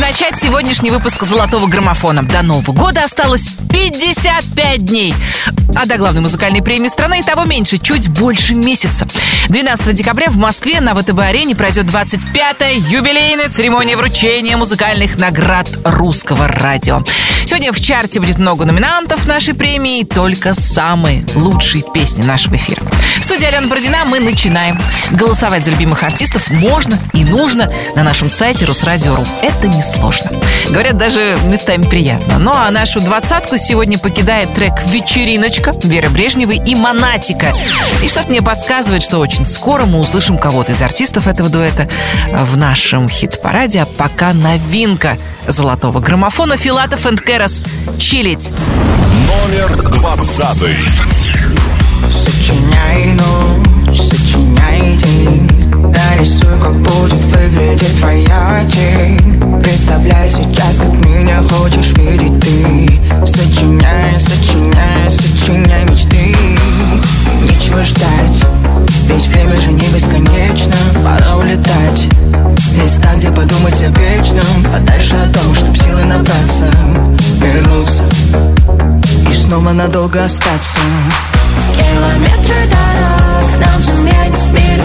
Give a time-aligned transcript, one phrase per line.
[0.00, 2.22] начать сегодняшний выпуск «Золотого граммофона».
[2.22, 5.14] До Нового года осталось 55 дней.
[5.76, 9.06] А до главной музыкальной премии страны и того меньше, чуть больше месяца.
[9.48, 17.02] 12 декабря в Москве на ВТБ-арене пройдет 25-я юбилейная церемония вручения музыкальных наград русского радио.
[17.44, 22.82] Сегодня в чарте будет много номинантов нашей премии, только самые лучшие песни нашего эфира.
[23.18, 24.78] В студии Алена Бородина мы начинаем.
[25.10, 29.24] Голосовать за любимых артистов можно и нужно на нашем сайте Русрадио.ру.
[29.42, 29.66] Это
[30.00, 30.30] несложно.
[30.70, 32.38] Говорят, даже местами приятно.
[32.38, 37.52] Ну а нашу двадцатку сегодня покидает трек «Вечериночка» Веры Брежневой и «Монатика».
[38.02, 41.88] И что-то мне подсказывает, что очень скоро мы услышим кого-то из артистов этого дуэта
[42.30, 43.82] в нашем хит-параде.
[43.82, 47.62] А пока новинка золотого граммофона Филатов энд Керас
[47.98, 48.50] «Чилить».
[48.50, 50.76] Номер двадцатый.
[52.10, 61.92] Сочиняй ночь, сочиняй день Нарисуй, как будет выглядеть твоя тень Представляй сейчас, как меня хочешь
[61.96, 63.26] видеть ты.
[63.26, 66.36] Сочиняй, сочиняй, сочиняй мечты.
[67.42, 68.44] Нечего ждать,
[69.06, 70.74] ведь время же не бесконечно.
[71.04, 72.08] Пора улетать
[72.76, 74.64] Места, где подумать о вечном.
[74.72, 76.70] Подальше от дома, чтоб силы набраться
[77.40, 78.04] Вернуться
[79.30, 80.78] И снова надолго остаться.
[81.74, 84.84] Километры дорог нам заменят мир.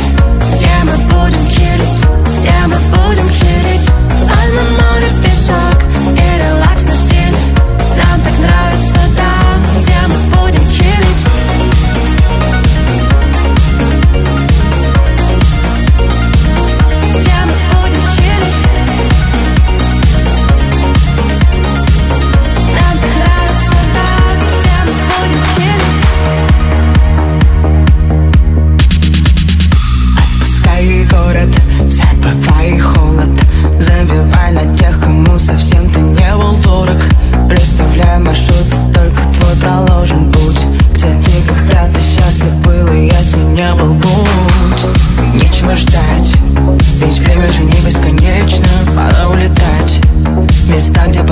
[0.56, 2.02] Где мы будем чилить,
[2.40, 3.44] где мы будем чилить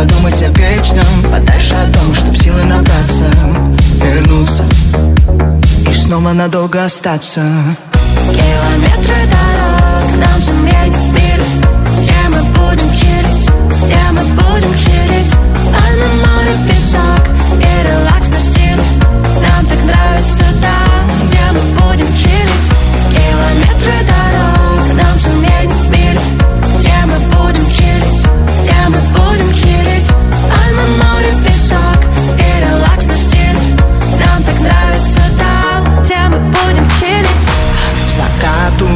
[0.04, 1.32] Подумать о вечном.
[1.32, 3.24] Подальше от дома, чтоб силы набраться
[4.02, 4.66] Вернуться.
[5.90, 7.42] И снова надолго остаться.
[8.28, 11.40] Километры дорог нам заменят мир
[12.02, 13.50] Где мы будем чилить,
[13.86, 15.34] где мы будем чилить?
[15.88, 17.24] Альма море, песок
[17.62, 18.84] и релакс на стиле.
[19.40, 22.68] Нам так нравится там, где мы будем чилить.
[23.10, 26.20] Километры дорог нам заменят мир
[26.78, 28.28] Где мы будем чилить,
[28.64, 29.73] где мы будем чилить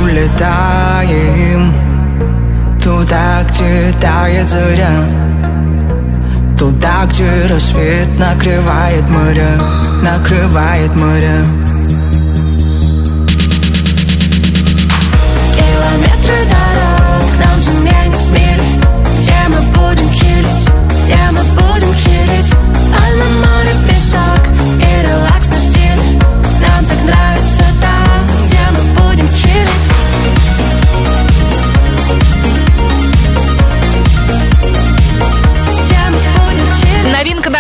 [0.03, 1.73] улетаем.
[2.81, 5.27] Туда, где тает заря.
[6.57, 9.59] Туда, где рассвет накрывает моря
[10.01, 11.45] Накрывает моря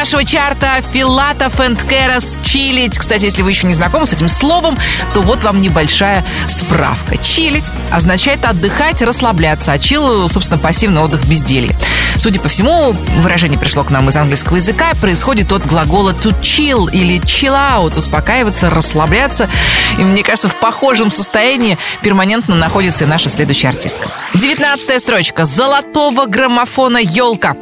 [0.07, 2.97] нашего чарта Филатов энд Керас «Чилить».
[2.97, 4.77] Кстати, если вы еще не знакомы с этим словом,
[5.13, 7.17] то вот вам небольшая справка.
[7.17, 11.75] «Чилить» означает отдыхать, расслабляться, а «чил»— собственно, пассивный отдых безделье.
[12.15, 16.89] Судя по всему, выражение пришло к нам из английского языка, происходит от глагола to chill
[16.89, 19.49] или chill out, успокаиваться, расслабляться.
[19.97, 24.07] И мне кажется, в похожем состоянии перманентно находится и наша следующая артистка.
[24.33, 27.57] Девятнадцатая строчка золотого граммофона «Елка».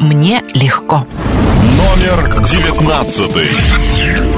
[0.00, 1.06] Мне легко.
[1.90, 4.29] Номер девятнадцатый.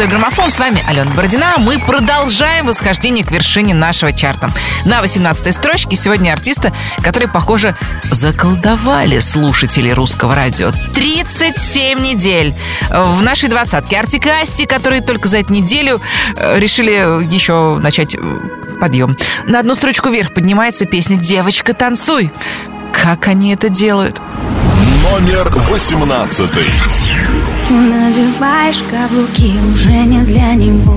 [0.00, 0.50] Золотой граммофон.
[0.50, 1.54] С вами Алена Бородина.
[1.58, 4.50] Мы продолжаем восхождение к вершине нашего чарта.
[4.86, 7.76] На 18 строчке сегодня артисты, которые, похоже,
[8.10, 10.70] заколдовали слушателей русского радио.
[10.94, 12.54] 37 недель
[12.88, 13.98] в нашей двадцатке.
[13.98, 16.00] Артик и Асти, которые только за эту неделю
[16.34, 16.92] э, решили
[17.30, 18.18] еще начать э,
[18.80, 19.18] подъем.
[19.44, 22.32] На одну строчку вверх поднимается песня «Девочка, танцуй».
[22.94, 24.22] Как они это делают?
[25.02, 26.64] Номер восемнадцатый.
[27.70, 30.96] Ты надеваешь каблуки уже не для него.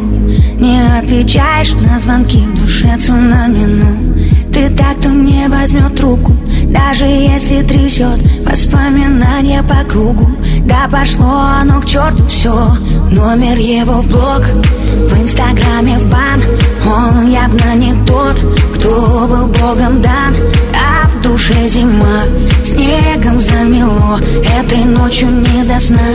[0.59, 4.51] Не отвечаешь на звонки в душе цунами ну.
[4.51, 6.31] Ты так, кто не возьмет трубку
[6.69, 10.27] Даже если трясет воспоминания по кругу.
[10.65, 12.75] Да пошло оно к черту все
[13.11, 16.41] Номер его в блог В инстаграме в бан.
[16.87, 18.39] Он явно не тот,
[18.77, 20.33] кто был богом дан.
[20.73, 20.92] А
[21.23, 22.23] душе зима.
[22.63, 24.19] Снегом замело
[24.59, 26.09] Этой ночью не до сна.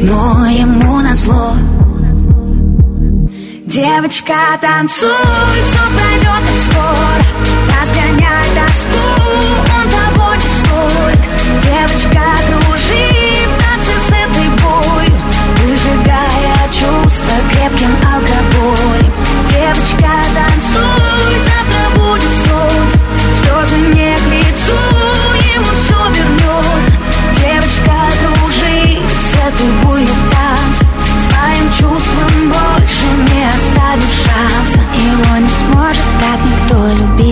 [0.00, 1.56] Но ему назло.
[3.66, 5.08] Девочка, танцуй,
[5.66, 7.22] все пройдет скоро.
[7.72, 9.04] Разгоняй тоску,
[9.76, 11.20] он того не стоит.
[11.64, 13.08] Девочка, кружи
[13.48, 15.16] в танце с этой болью
[15.64, 19.12] Выжигая чувства крепким алкоголем.
[19.50, 20.51] Девочка, танцуй,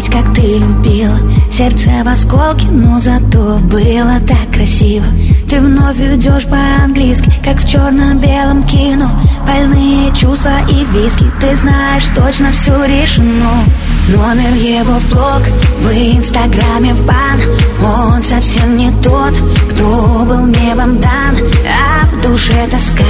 [0.00, 1.18] любить, как ты любила
[1.50, 5.04] Сердце в осколке, но зато было так красиво.
[5.48, 9.10] Ты вновь идешь по-английски, как в черно-белом кино.
[9.46, 13.64] Больные чувства и виски, ты знаешь точно все решено.
[14.08, 15.42] Номер его в блог,
[15.80, 17.40] в инстаграме в бан.
[17.84, 19.34] Он совсем не тот,
[19.72, 21.36] кто был небом дан.
[21.68, 23.04] А в душе тоска,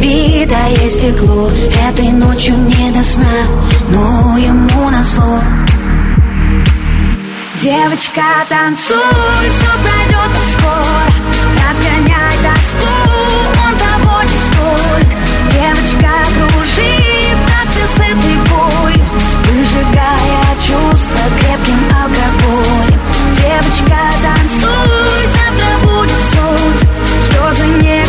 [0.00, 1.50] битое стекло.
[1.88, 3.24] Этой ночью не до сна,
[3.90, 5.40] но ему назло
[7.60, 11.08] Девочка, танцуй, все пройдет скоро
[11.68, 12.86] Разгоняй тоску,
[13.66, 15.08] он того не стоит
[15.52, 19.04] Девочка, кружи в танце с этой болью
[19.50, 23.00] Выжигая чувства крепким алкоголем.
[23.36, 26.86] Девочка, танцуй, завтра будет солнце.
[27.28, 28.07] Слезы не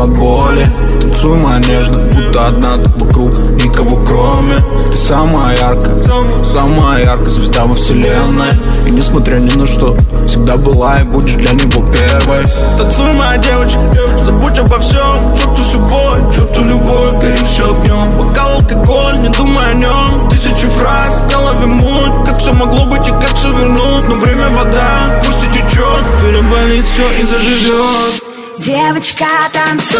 [0.00, 0.66] от боли.
[1.00, 4.56] Танцуй, моя нежная, будто одна ты вокруг, никого кроме.
[4.82, 6.04] Ты самая яркая,
[6.44, 8.50] самая яркая звезда во вселенной.
[8.86, 12.44] И несмотря ни на что, всегда была и будешь для него первой.
[12.78, 13.80] Танцуй, моя девочка,
[14.24, 15.36] забудь обо всем.
[15.36, 20.66] Черту всю боль, черту любовь, гори все огнем Бокал алкоголь, не думай о нем Тысячи
[20.68, 22.26] фраз, в голове муть.
[22.26, 24.08] Как все могло быть и как все вернуть?
[24.08, 29.24] Но время вода, пусть и течет Переболит все и заживет Девочка,
[29.54, 29.96] танцуй,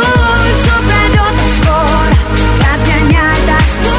[0.55, 2.13] все пройдет так скоро
[2.61, 3.97] Разгоняй тоску,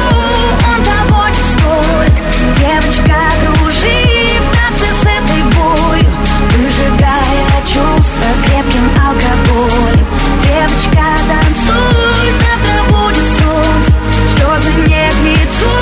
[0.68, 2.14] он того не стоит
[2.60, 6.08] Девочка, дружи в танце с этой болью
[6.54, 10.06] Выжигая чувства крепким алкоголем.
[10.44, 13.90] Девочка, танцуй, завтра будет солнце
[14.36, 15.74] Слезы не к лицу,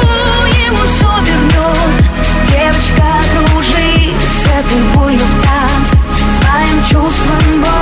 [0.64, 2.04] ему все вернется
[2.46, 5.98] Девочка, дружи с этой болью в танце
[6.40, 7.79] Своим чувством боль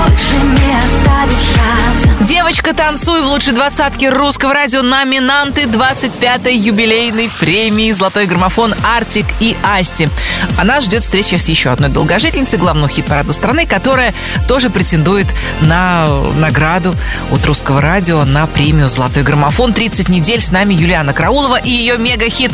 [3.24, 10.10] лучшей двадцатке русского радио номинанты 25-й юбилейной премии «Золотой граммофон» Артик и Асти.
[10.58, 14.12] А нас ждет встреча с еще одной долгожительницей главного хит-парада страны, которая
[14.46, 15.26] тоже претендует
[15.62, 16.06] на
[16.36, 16.94] награду
[17.32, 19.72] от русского радио на премию «Золотой граммофон».
[19.72, 22.52] 30 недель с нами Юлиана Краулова и ее мега-хит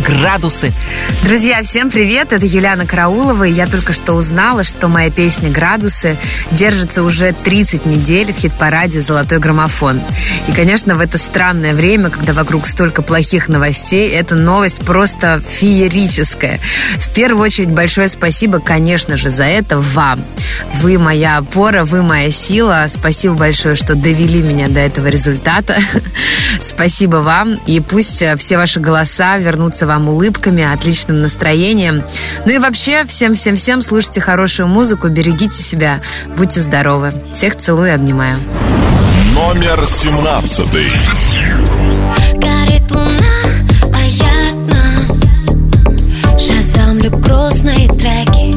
[0.00, 0.72] градусы.
[1.22, 2.32] Друзья, всем привет!
[2.32, 6.16] Это Юлиана Караулова, и я только что узнала, что моя песня «Градусы»
[6.52, 10.00] держится уже 30 недель в хит-параде «Золотой граммофон».
[10.48, 16.60] И, конечно, в это странное время, когда вокруг столько плохих новостей, эта новость просто феерическая.
[16.98, 20.24] В первую очередь большое спасибо, конечно же, за это вам.
[20.74, 22.86] Вы моя опора, вы моя сила.
[22.88, 25.76] Спасибо большое, что довели меня до этого результата.
[26.60, 27.54] Спасибо вам.
[27.66, 32.02] И пусть все ваши голоса вернутся вам улыбками, отличным настроением.
[32.44, 36.00] Ну и вообще, всем-всем-всем слушайте хорошую музыку, берегите себя,
[36.36, 37.12] будьте здоровы.
[37.32, 38.38] Всех целую и обнимаю.
[39.34, 40.90] Номер семнадцатый.
[42.34, 43.42] Горит луна,
[43.92, 44.96] а я одна
[46.38, 48.56] Шазамлю грустные треки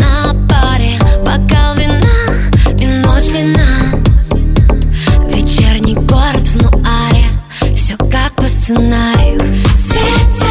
[0.00, 2.02] На паре бокал вина
[2.78, 4.00] и ночь длина
[5.32, 7.26] Вечерний город в нуаре
[7.74, 9.40] Все как по сценарию
[9.74, 10.45] Светят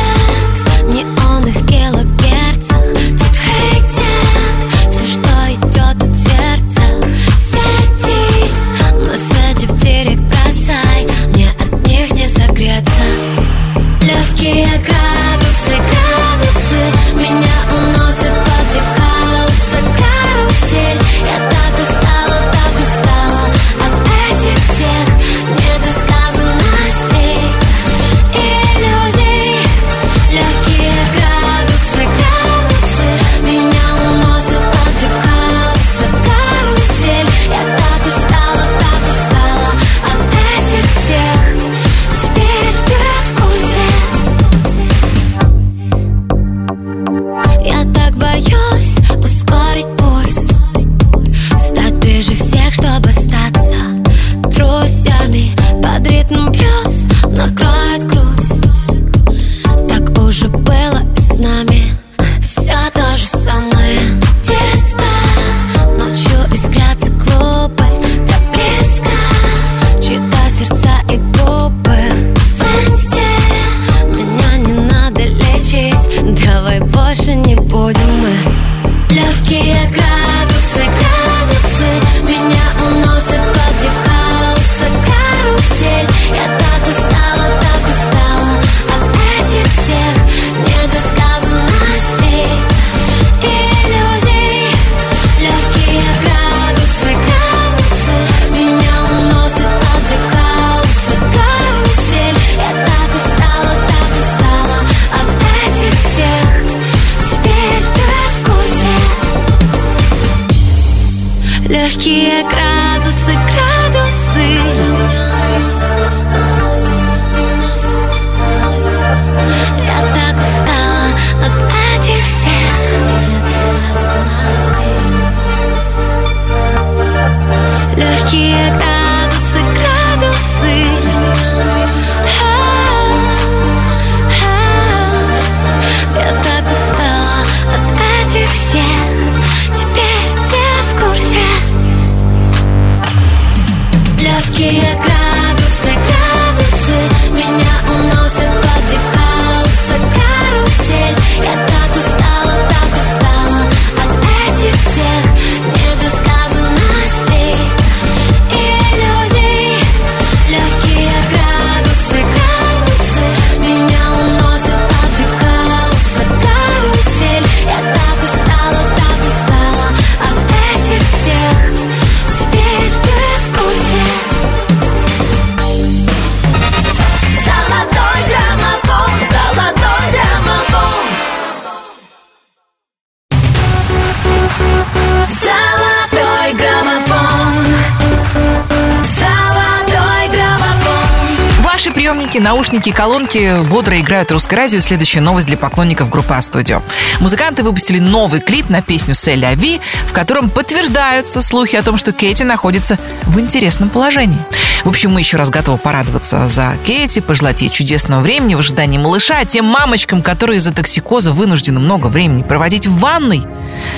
[192.46, 194.80] наушники, колонки бодро играют русское радио.
[194.80, 196.84] Следующая новость для поклонников группы А-студио.
[197.20, 202.14] Музыканты выпустили новый клип на песню «Селя Ви», в котором подтверждаются слухи о том, что
[202.14, 204.38] Кэти находится в интересном положении.
[204.84, 209.00] В общем, мы еще раз готовы порадоваться за Кэти, пожелать ей чудесного времени в ожидании
[209.00, 213.44] малыша, а тем мамочкам, которые из-за токсикоза вынуждены много времени проводить в ванной,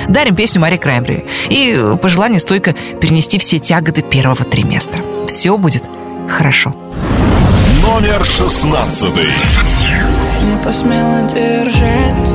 [0.07, 5.01] дарим песню Мари Краймбери и пожелание стойко перенести все тяготы первого триместра.
[5.27, 5.83] Все будет
[6.29, 6.73] хорошо.
[7.97, 9.25] Номер шестнадцатый.
[10.43, 12.29] Не посмела держать.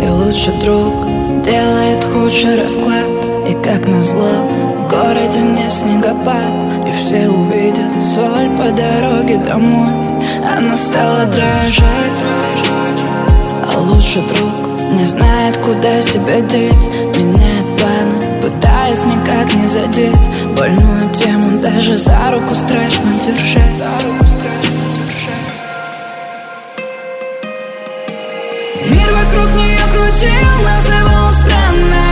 [0.00, 3.08] И лучший друг делает худший расклад.
[3.48, 4.30] И как назло
[4.78, 6.54] в городе не снегопад.
[6.86, 9.90] И все увидят соль по дороге домой.
[10.56, 12.20] Она стала дрожать.
[13.74, 16.86] А лучший друг не знает, куда себя деть.
[17.16, 23.78] Меняет планы, пытаясь никак не задеть Больную тему даже за руку страшно держать.
[23.78, 25.54] За руку страшно держать.
[28.90, 32.09] Мир вокруг нее крутил, называл странной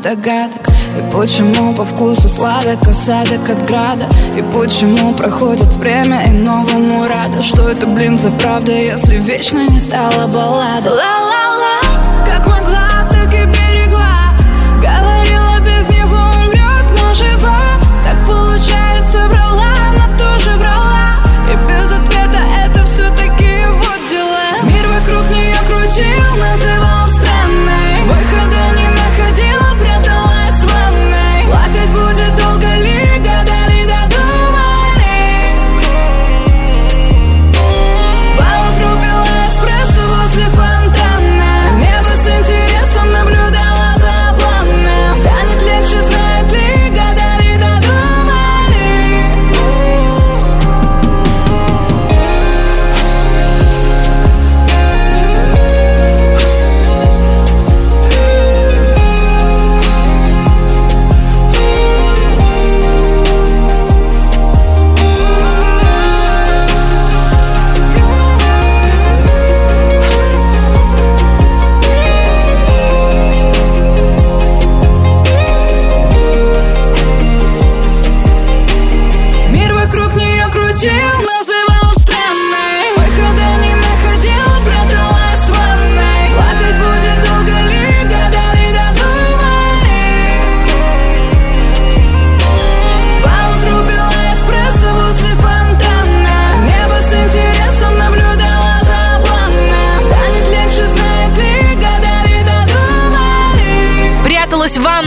[0.00, 0.66] догадок.
[0.96, 4.08] И почему по вкусу сладок осадок от града?
[4.36, 7.42] И почему проходит время и новому рада?
[7.42, 10.90] Что это, блин, за правда, если вечно не стала баллада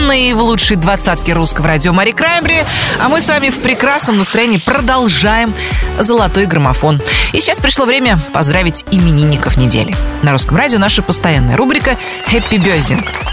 [0.04, 2.62] Пряталась в лучшей двадцатке русского радио Мари Краймбри,
[3.00, 5.54] а мы с вами в прекрасном настроении продолжаем
[5.98, 7.00] «Золотой граммофон».
[7.32, 9.96] И сейчас пришло время поздравить именинников недели.
[10.22, 13.23] На русском радио наша постоянная рубрика «Хэппи Бёздинг».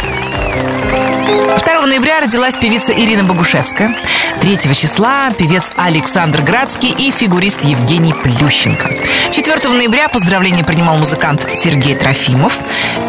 [1.57, 3.97] 2 ноября родилась певица Ирина Богушевская.
[4.39, 8.89] 3 числа певец Александр Градский и фигурист Евгений Плющенко.
[9.31, 12.57] 4 ноября поздравления принимал музыкант Сергей Трофимов.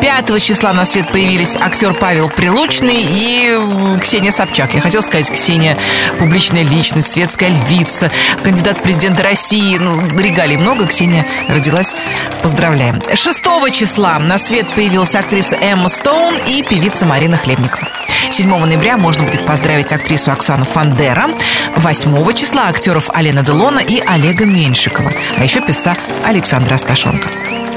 [0.01, 3.57] 5 числа на свет появились актер Павел Прилучный и
[4.01, 4.75] Ксения Собчак.
[4.75, 5.79] Я хотела сказать, Ксения
[6.19, 8.11] публичная личность, светская львица,
[8.43, 9.77] кандидат в президенты России.
[9.77, 10.87] Ну, регалий много.
[10.87, 11.95] Ксения родилась.
[12.43, 13.01] Поздравляем.
[13.15, 13.41] 6
[13.73, 17.92] числа на свет появилась актриса Эмма Стоун и певица Марина Хлебникова.
[18.33, 21.29] 7 ноября можно будет поздравить актрису Оксану Фандера.
[21.77, 25.13] 8 числа актеров Алена Делона и Олега Меньшикова.
[25.37, 27.29] А еще певца Александра Асташенко.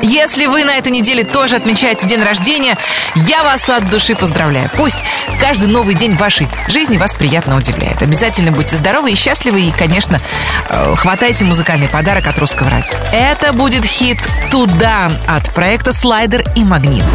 [0.02, 2.78] Если вы на этой неделе тоже отмечаете день рождения,
[3.15, 4.72] я вас от души поздравляю.
[4.78, 5.04] Пусть
[5.41, 8.02] каждый новый день вашей жизни вас приятно удивляет.
[8.02, 10.22] Обязательно будьте здоровы и счастливы, и, конечно,
[10.70, 12.96] э, хватайте музыкальный подарок от русского радио.
[13.12, 14.20] Это будет хит
[14.52, 17.06] «Туда» от проекта «Слайдер и Магнит».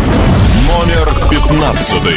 [0.67, 2.17] Номер пятнадцатый.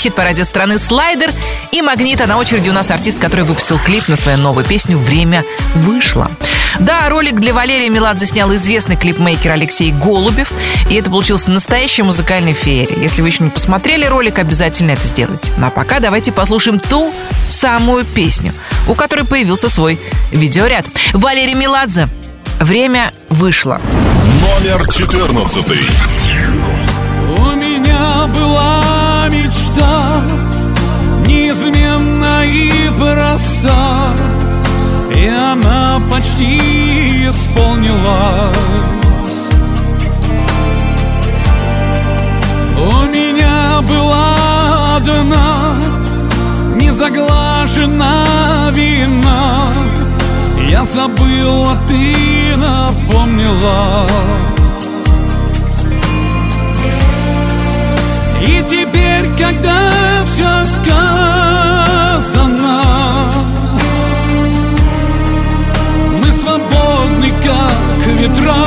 [0.00, 1.30] Хит-параде страны «Слайдер»
[1.72, 4.96] и «Магнит», а на очереди у нас артист, который выпустил клип на свою новую песню
[4.96, 6.30] «Время вышло».
[6.78, 10.52] Да, ролик для Валерия Меладзе снял известный клипмейкер Алексей Голубев,
[10.88, 12.96] и это получился настоящий музыкальный феерия.
[12.96, 15.52] Если вы еще не посмотрели ролик, обязательно это сделайте.
[15.58, 17.12] Ну а пока давайте послушаем ту
[17.50, 18.54] самую песню,
[18.88, 20.86] у которой появился свой видеоряд.
[21.12, 22.08] Валерий Меладзе
[22.58, 23.80] «Время вышло».
[24.40, 25.66] Номер 14.
[27.36, 28.89] У меня была
[29.30, 30.22] мечта
[31.26, 34.14] Неизменна и проста.
[35.14, 38.56] И она почти исполнилась.
[42.76, 45.74] У меня была одна
[46.76, 49.72] Незаглажена вина.
[50.68, 54.06] Я забыл, а ты напомнила
[58.50, 61.22] И теперь, когда все сказано
[66.20, 68.64] Мы свободны, как ветра.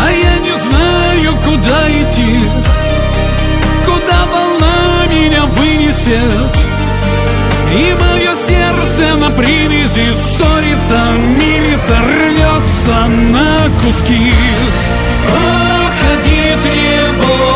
[0.00, 2.32] А я не знаю, куда идти
[3.84, 6.56] Куда волна меня вынесет.
[7.74, 7.94] И
[8.32, 11.00] мое сердце на привязи ссорится,
[11.38, 14.32] мирится, рвется на куски.
[15.28, 17.51] Уходи, тревога,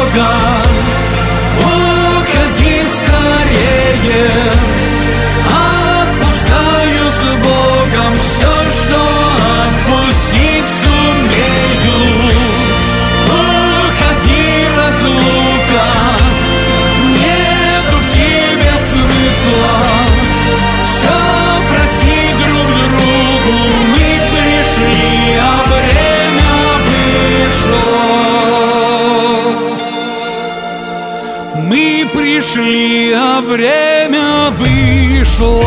[32.57, 35.62] Пришли, а время вышло.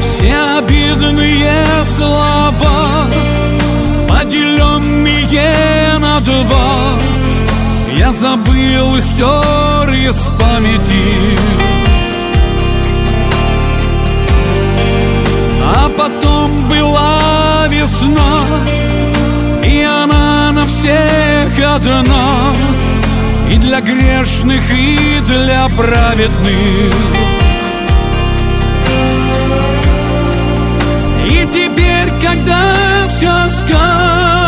[0.00, 3.06] Все обидные слова
[4.08, 6.94] Поделенные на два.
[7.98, 11.36] Я забыл и стер из памяти.
[15.62, 18.46] А потом была весна
[19.64, 22.54] И она на всех одна
[23.50, 26.94] И для грешных, и для праведных.
[31.26, 32.74] И теперь, когда
[33.08, 34.38] все сказано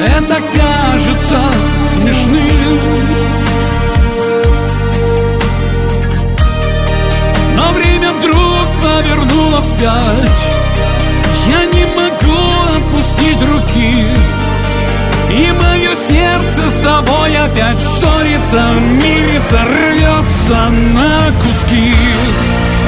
[0.00, 1.38] Это кажется
[1.92, 2.78] смешным.
[7.56, 10.46] Но время вдруг повернуло вспять.
[11.46, 12.38] Я не могу
[12.76, 14.17] отпустить руки
[15.38, 18.60] И мое сердце с тобой опять ссорится
[19.00, 21.94] Мирится, рвется на куски.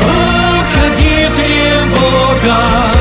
[0.02, 2.99] Уходи, тревога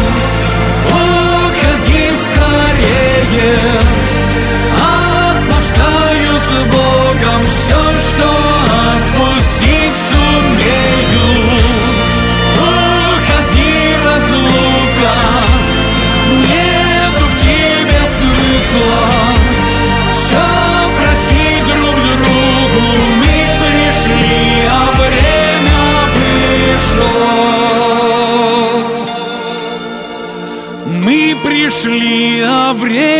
[31.70, 33.19] пришли, а время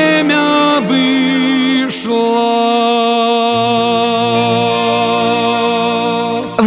[0.00, 2.79] время вышло.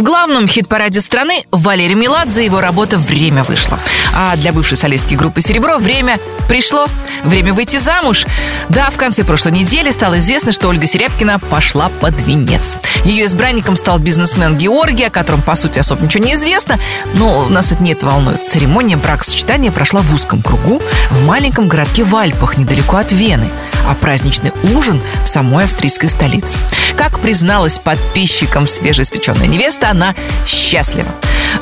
[0.04, 3.80] Главном хит-параде страны Валерий Меладзе его работа «Время» вышла.
[4.14, 6.86] А для бывшей солистки группы «Серебро» время пришло.
[7.24, 8.26] Время выйти замуж.
[8.68, 12.76] Да, в конце прошлой недели стало известно, что Ольга Серябкина пошла под венец.
[13.04, 16.78] Ее избранником стал бизнесмен Георгий, о котором, по сути, особо ничего не известно,
[17.14, 18.40] но нас это нет волнует.
[18.50, 23.50] Церемония бракосочетания прошла в узком кругу в маленьком городке в Альпах, недалеко от Вены
[23.86, 26.58] а праздничный ужин в самой австрийской столице.
[26.96, 30.14] Как призналась подписчикам свежеиспеченная невеста, она
[30.46, 31.08] счастлива.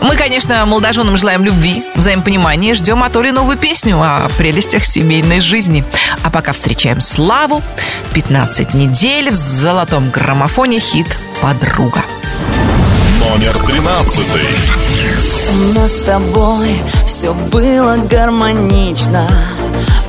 [0.01, 5.85] Мы, конечно, молодоженам желаем любви, взаимопонимания, ждем от Оли новую песню о прелестях семейной жизни.
[6.23, 7.63] А пока встречаем Славу.
[8.15, 11.07] 15 недель в золотом граммофоне хит
[11.41, 12.03] «Подруга».
[13.21, 14.43] Номер тринадцатый.
[15.51, 19.29] У нас с тобой все было гармонично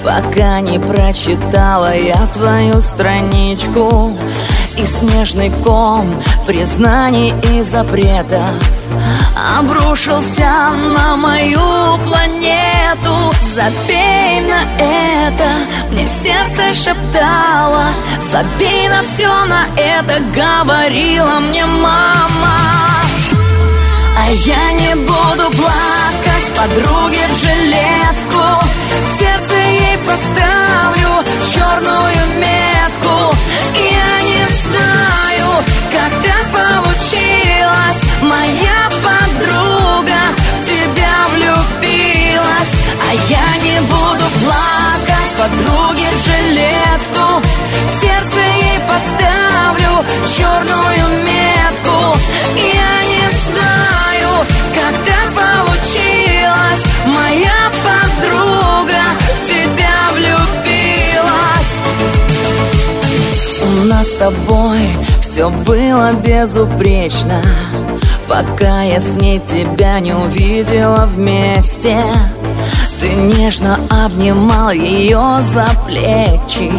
[0.04, 4.18] Пока не прочитала я твою страничку
[4.78, 8.56] И снежный ком признаний и запретов
[9.60, 13.32] Обрушился на мою планету.
[13.54, 15.50] Забей на это,
[15.92, 17.86] мне сердце шептало.
[18.20, 22.60] Забей на все на это, говорила мне мама.
[24.18, 28.66] А я не буду плакать подруге в жилетку.
[29.20, 32.64] Сердце ей поставлю черную метку
[33.76, 34.33] я не
[34.74, 38.02] знаю, как так получилось.
[38.22, 40.22] Моя подруга
[40.58, 42.72] в тебя влюбилась.
[43.08, 47.42] А я не буду плакать подруге жилетку.
[47.88, 50.06] В сердце ей поставлю
[50.36, 52.18] черную метку.
[52.56, 53.03] Я
[63.94, 64.90] нас с тобой.
[65.22, 67.42] Все было безупречно
[68.28, 71.98] Пока я с ней тебя не увидела вместе.
[73.00, 76.72] Ты нежно обнимал ее за плечи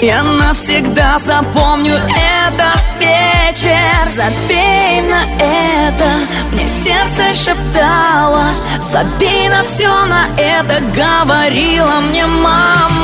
[0.00, 3.76] Я навсегда запомню этот вечер.
[4.14, 6.10] Забей на это,
[6.52, 8.48] мне сердце шептало
[8.80, 12.99] Забей на все на это, говорила мне мама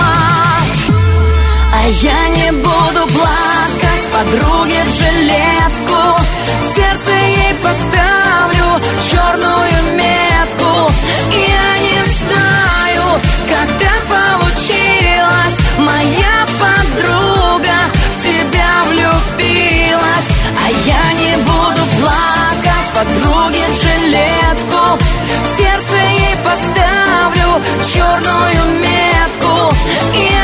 [1.88, 6.20] я не буду плакать подруге в жилетку.
[6.60, 10.90] В сердце ей поставлю черную метку.
[11.30, 15.58] Я не знаю, так получилось.
[15.78, 17.78] Моя подруга
[18.14, 20.28] в тебя влюбилась.
[20.64, 24.98] А я не буду плакать подруге в жилетку.
[25.44, 29.72] В сердце ей поставлю черную метку.
[30.14, 30.35] И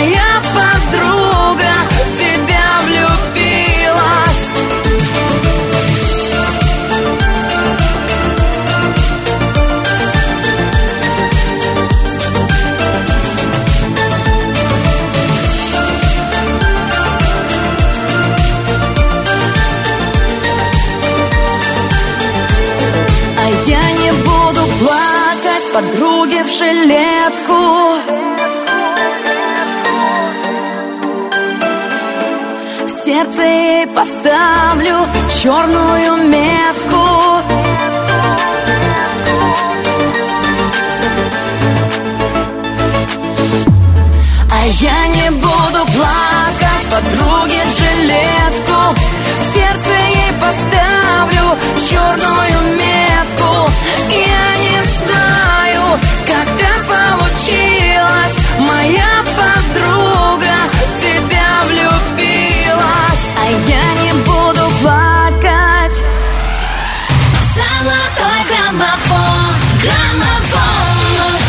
[0.00, 4.54] Моя подруга в тебя влюбилась.
[23.36, 28.19] А я не буду плакать подруге в жилетку
[33.20, 35.06] сердце ей поставлю
[35.42, 36.96] черную метку.
[44.50, 48.94] А я не буду плакать подруге жилетку.
[49.40, 51.58] В сердце ей поставлю
[51.90, 53.70] черную метку.
[54.08, 58.36] Я не знаю, как так получилось.
[58.60, 60.56] Моя подруга
[61.02, 63.09] тебя влюбилась
[63.66, 66.04] я не буду плакать
[67.42, 71.40] Золотой граммофон, граммофон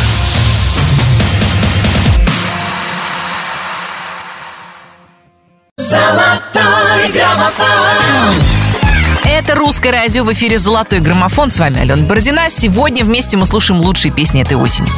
[5.78, 8.42] Золотой граммофон
[9.26, 11.52] Это русское радио в эфире «Золотой граммофон».
[11.52, 12.50] С вами Алена Бородина.
[12.50, 14.90] Сегодня вместе мы слушаем лучшие песни этой осени.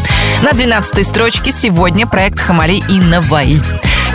[0.41, 3.61] На 12 строчке сегодня проект «Хамали и Наваи».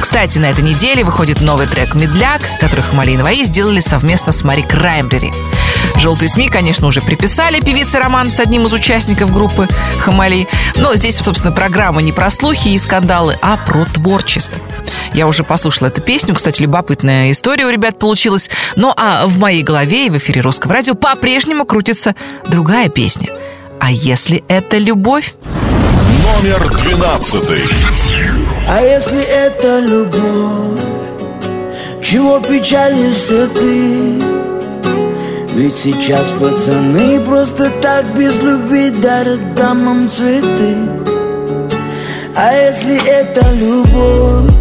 [0.00, 4.44] Кстати, на этой неделе выходит новый трек «Медляк», который Хамали и Наваи сделали совместно с
[4.44, 5.32] Мари Краймбрери.
[5.96, 9.68] Желтые СМИ, конечно, уже приписали певице роман с одним из участников группы
[10.00, 10.46] Хамали.
[10.76, 14.61] Но здесь, собственно, программа не про слухи и скандалы, а про творчество.
[15.12, 16.34] Я уже послушала эту песню.
[16.34, 18.50] Кстати, любопытная история у ребят получилась.
[18.76, 22.14] Ну а в моей голове и в эфире Русского радио по-прежнему крутится
[22.46, 23.28] другая песня.
[23.80, 25.34] А если это любовь?
[26.22, 27.64] Номер двенадцатый.
[28.70, 30.78] А если это любовь,
[32.02, 34.22] чего печалишься ты?
[35.54, 40.76] Ведь сейчас пацаны просто так без любви дарят дамам цветы.
[42.37, 44.52] А если это любовь,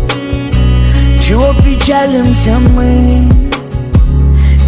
[1.22, 3.30] чего печалимся мы?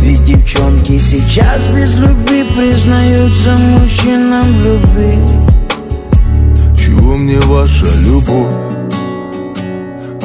[0.01, 5.17] Ведь девчонки сейчас без любви признаются мужчинам в любви.
[6.77, 8.68] Чего мне ваша любовь?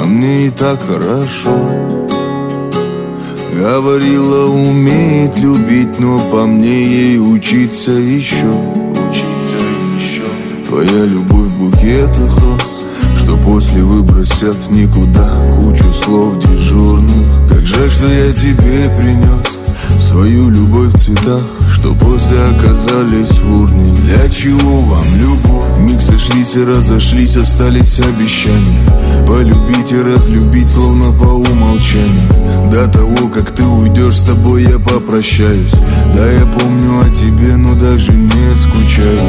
[0.05, 1.57] А мне и так хорошо.
[3.55, 8.53] Говорила, умеет любить, но по мне ей учиться еще.
[8.90, 9.57] Учиться
[9.97, 10.25] еще.
[10.69, 12.61] Твоя любовь в букетах роз
[13.17, 15.40] Что после выбросят в никуда.
[15.57, 17.49] Кучу слов дежурных.
[17.49, 21.45] Как жаль, что я тебе принес Свою любовь в цветах
[21.85, 23.94] Что после оказались в урне.
[23.97, 25.81] Для чего вам любовь?
[25.81, 28.81] Миг сошлись и разошлись Остались обещания.
[29.27, 32.70] Полюбить и разлюбить Словно по умолчанию.
[32.70, 35.75] До того, как ты уйдешь С тобой я попрощаюсь.
[36.14, 39.20] Да, я помню о тебе Но даже не скучаю.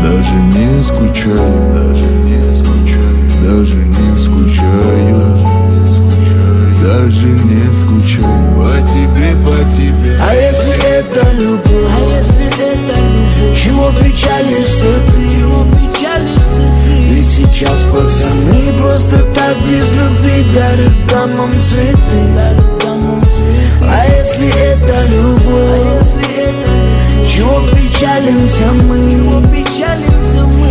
[0.00, 1.74] Даже не скучаю.
[1.74, 3.42] Даже не скучаю.
[3.42, 5.21] Даже не скучаю
[6.92, 11.88] Даже не скучаю По тебе, по тебе А если это любовь?
[11.88, 13.58] А если это любовь?
[13.58, 15.22] Чего печалишься ты?
[15.34, 16.92] Чего печалишься ты?
[17.14, 22.34] Ведь сейчас пацаны просто так без любви дарят дамам цветы.
[22.34, 23.84] Дарят дамам цветы.
[23.88, 25.48] А если это любовь?
[25.48, 27.32] А если это любовь?
[27.32, 29.10] Чего печалимся мы?
[29.10, 30.61] Чего печалимся мы?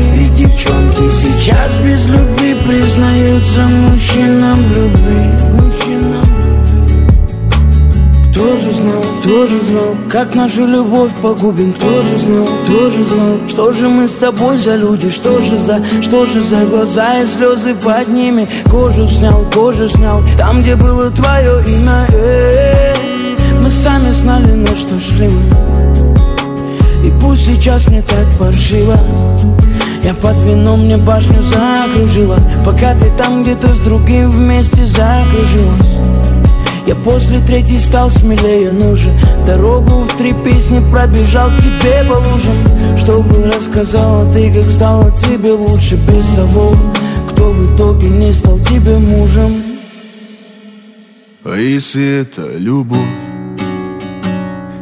[0.41, 5.21] Девчонки сейчас без любви признаются мужчинам любви.
[5.54, 7.12] Мужчинам любви.
[8.32, 11.73] Кто же знал, кто же знал, как нашу любовь погубим?
[11.73, 15.12] Кто же знал, кто же знал, что же мы с тобой за люди?
[15.12, 18.47] Что же за, что же за глаза и слезы под ними?
[18.67, 22.95] Кожу снял, кожу снял, там, где было твое имя э,
[23.61, 25.43] Мы сами знали, на что шли мы.
[27.05, 28.99] И пусть сейчас мне так паршиво
[30.04, 35.97] я под вином мне башню закружила Пока ты там где-то с другим вместе закружилась.
[36.88, 39.14] Я после третьей стал смелее, ну же
[39.45, 42.97] Дорогу в три песни пробежал к тебе по лужам.
[42.97, 46.76] Чтобы рассказала ты, как стало тебе лучше Без того,
[47.30, 49.52] кто в итоге не стал тебе мужем.
[51.43, 52.99] А если это любовь,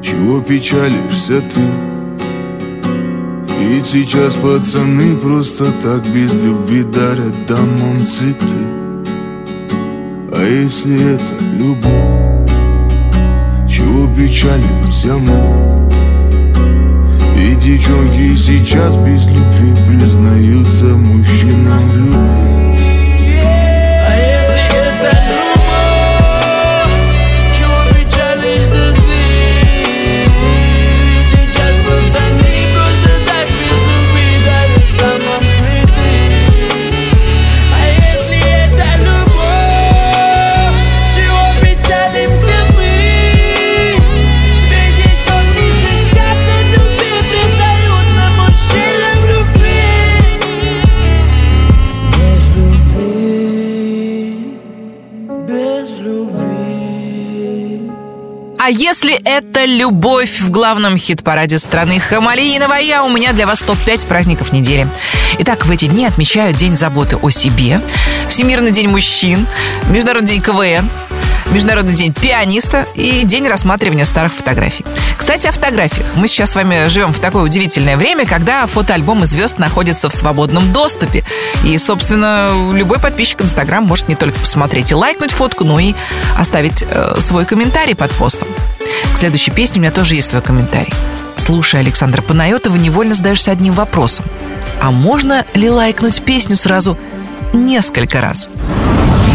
[0.02, 1.89] чего печалишься ты?
[3.60, 8.66] Ведь сейчас пацаны просто так без любви дарят дамам цветы
[10.34, 12.49] А если это любовь,
[13.70, 15.89] чего печалимся мы?
[17.36, 22.59] Ведь девчонки сейчас без любви признаются мужчинам в любви
[58.70, 63.62] А если это любовь в главном хит-параде страны Хамали и Навая, у меня для вас
[63.62, 64.88] топ-5 праздников недели.
[65.40, 67.82] Итак, в эти дни отмечают День заботы о себе,
[68.28, 69.48] Всемирный день мужчин,
[69.90, 70.88] Международный день КВН,
[71.52, 74.86] Международный день пианиста и день рассматривания старых фотографий.
[75.18, 76.06] Кстати, о фотографиях.
[76.16, 80.72] Мы сейчас с вами живем в такое удивительное время, когда фотоальбомы звезд находятся в свободном
[80.72, 81.24] доступе.
[81.64, 85.95] И, собственно, любой подписчик Инстаграм может не только посмотреть и лайкнуть фотку, но и
[86.38, 88.47] оставить э, свой комментарий под постом.
[89.14, 90.93] К следующей песне у меня тоже есть свой комментарий.
[91.38, 94.26] Слушая Александра Панайотова, невольно задаешься одним вопросом.
[94.82, 96.97] А можно ли лайкнуть песню сразу
[97.54, 98.50] несколько раз?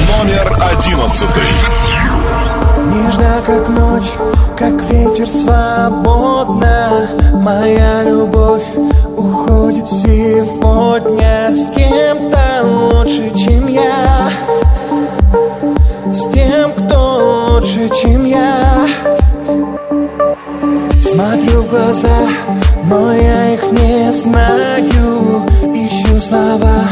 [0.08, 1.42] Номер одиннадцатый.
[2.94, 4.12] Нежно, как ночь,
[4.56, 7.08] как ветер свободно.
[7.32, 8.62] Моя любовь
[9.16, 14.30] уходит сегодня С кем-то лучше, чем я.
[16.12, 18.86] С тем, кто лучше, чем я.
[21.02, 22.28] Смотрю в глаза,
[22.84, 25.42] но я их не знаю.
[25.74, 26.84] Ищу слова,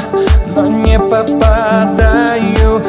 [0.57, 2.82] но не попадаю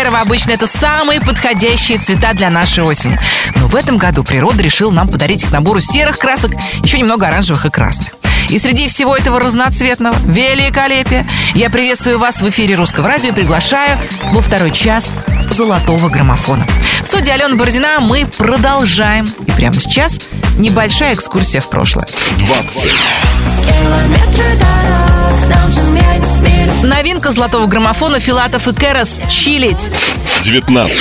[0.00, 0.20] серого.
[0.20, 3.18] Обычно это самые подходящие цвета для нашей осени.
[3.56, 7.66] Но в этом году природа решила нам подарить к набору серых красок еще немного оранжевых
[7.66, 8.14] и красных.
[8.48, 13.98] И среди всего этого разноцветного великолепия я приветствую вас в эфире Русского радио и приглашаю
[14.32, 15.12] во второй час
[15.50, 16.66] золотого граммофона.
[17.02, 19.26] В студии Алена Бородина мы продолжаем.
[19.46, 20.18] И прямо сейчас
[20.56, 22.06] небольшая экскурсия в прошлое.
[22.38, 22.90] 20,
[23.66, 25.90] Километры дорог, нам же.
[26.82, 29.90] Новинка золотого граммофона Филатов и Керас «Чилить».
[30.42, 30.96] 19,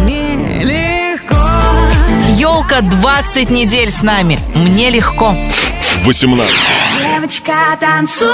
[0.00, 1.36] Нелегко.
[2.30, 4.38] Елка 20 недель с нами.
[4.54, 5.36] Мне легко.
[6.04, 6.54] 18,
[7.14, 8.26] Девочка, танцуй,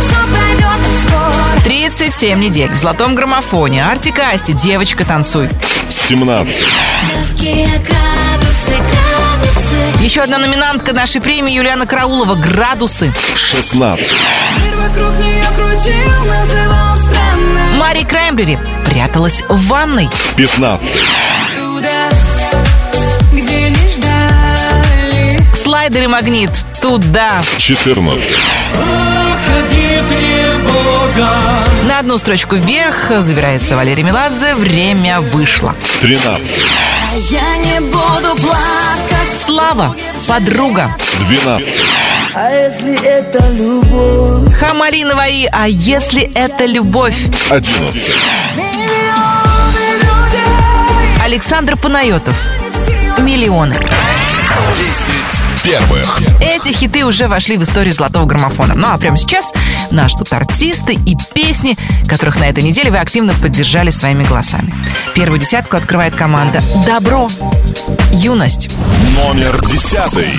[0.00, 3.84] все пройдет скоро 37 недель в золотом граммофоне.
[3.84, 5.48] Артик и Асти, девочка, танцуй.
[5.88, 6.64] 17,
[7.12, 9.09] Легкие градусы, градусы.
[10.10, 13.14] Еще одна номинантка нашей премии Юлиана Караулова «Градусы».
[13.36, 14.12] 16,
[14.60, 17.76] Мир вокруг нее крутил, называл странно.
[17.76, 20.10] Мари Краймбери пряталась в ванной.
[20.34, 21.00] 15,
[21.54, 22.08] Туда,
[23.32, 25.46] где не ждали.
[25.54, 26.50] Слайдер и магнит
[26.82, 27.40] туда.
[27.58, 28.36] 14,
[28.74, 31.28] Уходи, тревога
[31.86, 34.56] На одну строчку вверх забирается Валерий Меладзе.
[34.56, 35.76] Время вышло.
[36.00, 36.62] 13,
[37.12, 38.29] А я не буду.
[39.60, 39.94] Слава,
[40.26, 40.96] подруга.
[41.28, 41.82] 12,
[42.34, 44.54] А если это любовь?
[44.58, 47.14] Хамалинова и «А если это любовь?»
[47.50, 48.14] 11,
[51.22, 52.34] Александр Панайотов.
[53.18, 53.76] Миллионы.
[54.72, 56.18] 10 первых.
[56.40, 58.74] Эти хиты уже вошли в историю золотого граммофона.
[58.74, 59.52] Ну а прямо сейчас
[59.90, 61.76] нас ждут артисты и песни,
[62.06, 64.72] которых на этой неделе вы активно поддержали своими голосами.
[65.14, 67.28] Первую десятку открывает команда «Добро».
[68.12, 68.70] Юность.
[69.16, 70.38] Номер десятый.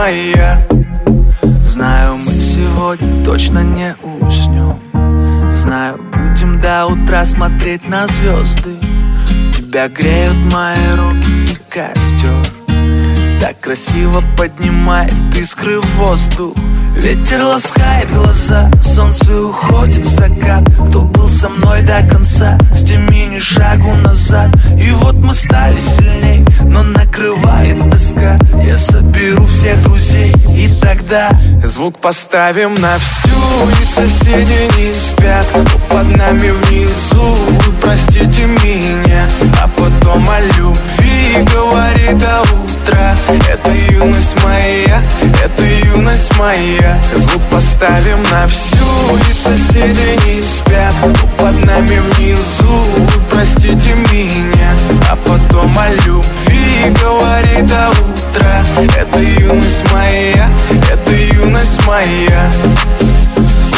[0.00, 0.58] моя.
[1.62, 4.80] Знаю, мы сегодня точно не уснем.
[5.50, 8.76] Знаю, будем до утра смотреть на звезды.
[9.54, 12.32] Тебя греют мои руки и костер.
[13.40, 16.56] Так красиво поднимает искры в воздух
[16.96, 20.64] Ветер ласкает глаза, солнце уходит в закат.
[20.88, 24.50] Кто был со мной до конца, с теми ни шагу назад.
[24.78, 28.38] И вот мы стали сильней, но накрывает тоска.
[28.64, 31.30] Я соберу всех друзей, и тогда
[31.64, 39.28] Звук поставим на всю, и соседи не спят Кто под нами внизу, вы простите меня
[39.62, 42.79] А потом о любви говори до утра
[43.48, 45.02] Это юность моя,
[45.44, 46.98] это юность моя.
[47.14, 48.76] Звук поставим на всю
[49.28, 50.94] И соседи не спят.
[51.38, 54.74] Под нами внизу Вы простите меня.
[55.10, 58.62] А потом о любви Говори до утра
[58.96, 60.48] Это юность моя
[60.90, 62.50] Это юность моя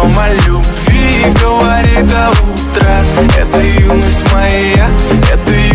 [0.00, 3.04] А потом о любви говори до утра
[3.38, 4.88] Это юность моя,
[5.30, 5.69] это юность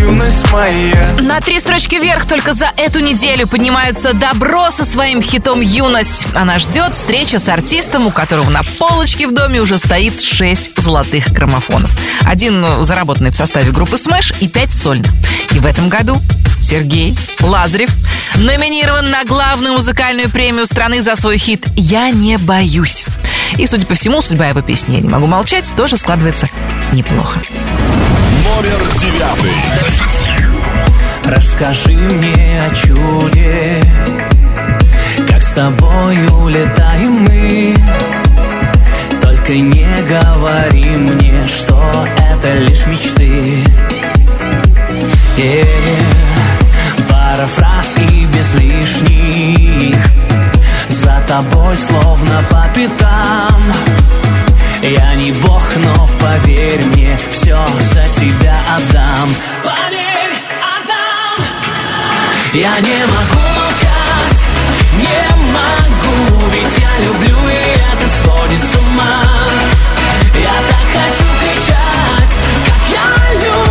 [0.52, 6.28] моя На три строчки вверх только за эту неделю поднимаются Добро со своим хитом «Юность».
[6.36, 11.30] Она ждет встреча с артистом, у которого на полочке в доме уже стоит шесть золотых
[11.32, 11.92] граммофонов.
[12.22, 15.12] Один ну, заработанный в составе группы Smash и пять сольных.
[15.52, 16.22] И в этом году
[16.62, 17.90] Сергей Лазарев
[18.36, 23.06] номинирован на главную музыкальную премию страны за свой хит «Я не боюсь».
[23.58, 26.50] И, судя по всему, судьба его песни «Я не могу молчать» тоже складывается
[26.92, 27.40] неплохо.
[28.44, 30.25] Номер девятый.
[31.26, 33.82] Расскажи мне о чуде.
[35.28, 37.76] Как с тобою летаем мы?
[39.22, 43.64] Только не говори мне, что это лишь мечты.
[45.38, 45.66] Yeah.
[47.10, 49.98] Пара фраз и без лишних.
[50.90, 53.62] За тобой словно по пятам.
[54.82, 59.30] Я не бог, но поверь мне Все за тебя отдам
[62.56, 64.42] Я не могу молчать
[64.94, 69.24] Не могу, ведь я люблю И это сводит с ума.
[70.34, 72.34] Я так хочу кричать
[72.66, 73.65] Как я люблю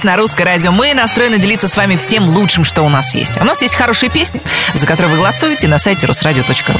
[0.00, 0.72] настроились на русское радио.
[0.72, 3.32] Мы настроены делиться с вами всем лучшим, что у нас есть.
[3.38, 4.40] А у нас есть хорошие песни,
[4.74, 6.78] за которые вы голосуете на сайте русрадио.ру.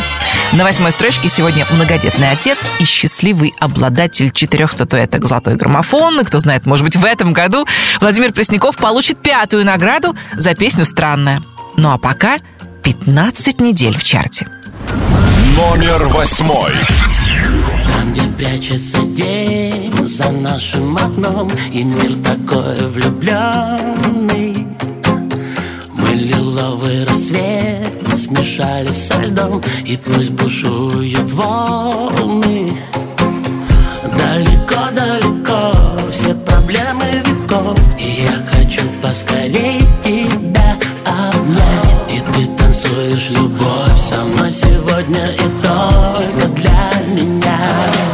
[0.52, 6.20] На восьмой строчке сегодня многодетный отец и счастливый обладатель четырех статуэток «Золотой граммофон».
[6.20, 7.66] И кто знает, может быть, в этом году
[8.00, 11.42] Владимир Пресняков получит пятую награду за песню «Странная».
[11.76, 12.38] Ну а пока
[12.82, 14.48] 15 недель в чарте.
[15.56, 16.72] Номер восьмой.
[18.40, 24.66] Прячется день за нашим окном И мир такой влюбленный.
[25.92, 32.72] Мы лиловый рассвет смешались со льдом И пусть бушуют волны.
[34.16, 41.94] Далеко-далеко все проблемы веков И я хочу поскорей тебя обнять.
[42.08, 48.09] И ты танцуешь любовь со мной сегодня и только для меня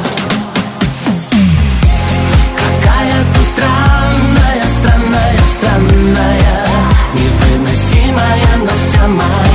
[9.09, 9.46] my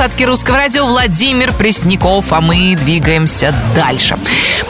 [0.00, 4.16] лучшей двадцатке русского радио Владимир Пресняков, а мы двигаемся дальше.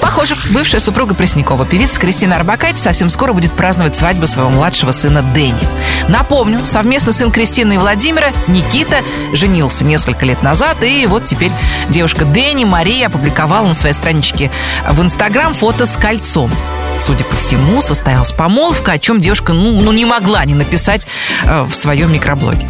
[0.01, 5.23] Похоже, бывшая супруга Преснякова, певица Кристина Арбакайте, совсем скоро будет праздновать свадьбу своего младшего сына
[5.23, 5.69] Дэнни.
[6.09, 9.03] Напомню, совместный сын Кристины и Владимира, Никита,
[9.33, 11.53] женился несколько лет назад, и вот теперь
[11.89, 14.51] девушка Дэнни, Мария, опубликовала на своей страничке
[14.89, 16.51] в Инстаграм фото с кольцом.
[16.99, 21.07] Судя по всему, состоялась помолвка, о чем девушка ну, ну, не могла не написать
[21.45, 22.69] э, в своем микроблоге.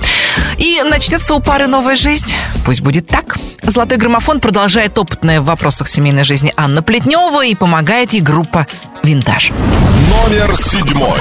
[0.59, 2.33] И начнется у пары новая жизнь.
[2.65, 3.39] Пусть будет так.
[3.63, 8.67] Золотой граммофон продолжает опытная в вопросах семейной жизни Анна Плетнева и помогает ей группа
[9.03, 9.53] «Винтаж».
[10.11, 11.21] Номер седьмой.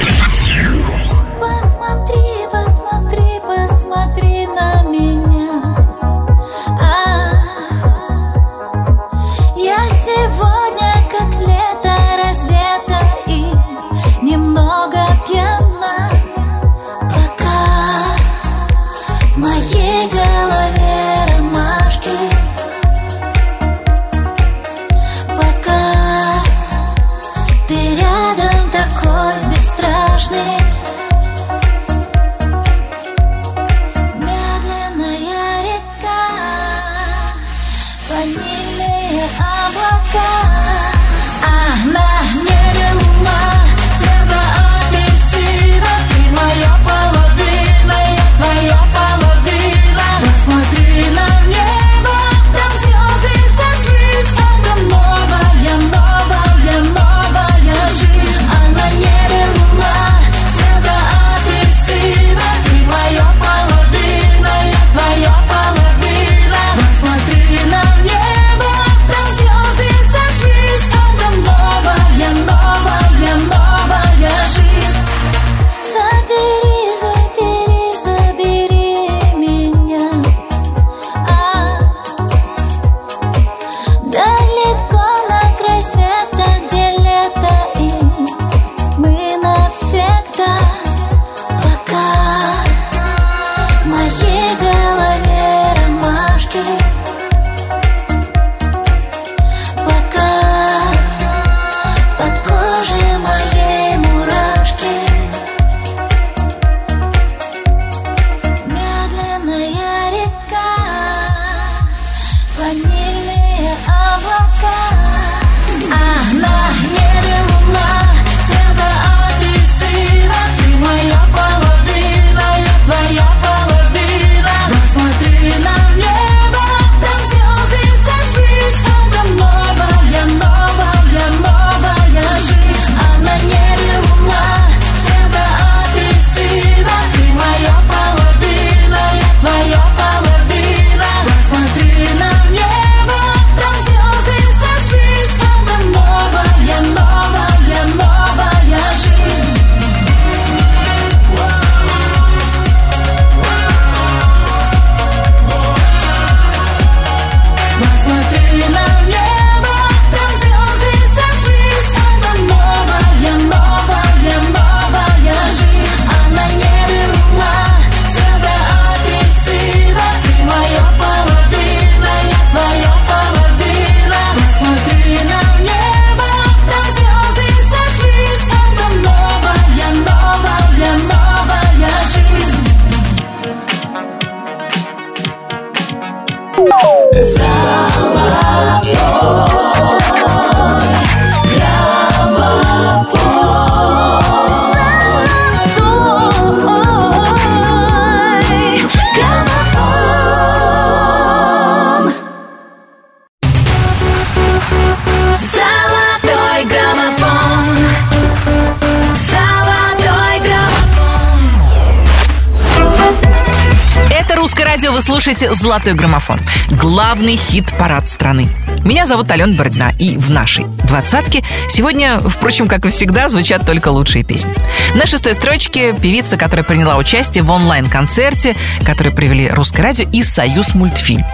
[215.51, 216.39] «Золотой граммофон»—
[216.71, 218.47] главный хит-парад страны.
[218.83, 223.89] Меня зовут Алена Бородина, и в нашей двадцатке сегодня, впрочем, как и всегда, звучат только
[223.89, 224.53] лучшие песни.
[224.95, 230.75] На шестой строчке певица, которая приняла участие в онлайн-концерте, который провели Русское радио и Союз
[230.75, 231.25] мультфильм.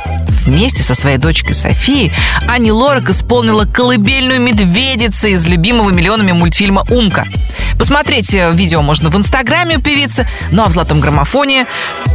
[0.46, 2.14] Вместе со своей дочкой Софией
[2.48, 7.26] Ани Лорак исполнила колыбельную медведицы из любимого миллионами мультфильма «Умка».
[7.78, 11.66] Посмотреть э, видео можно в инстаграме у певицы, ну а в «Золотом граммофоне»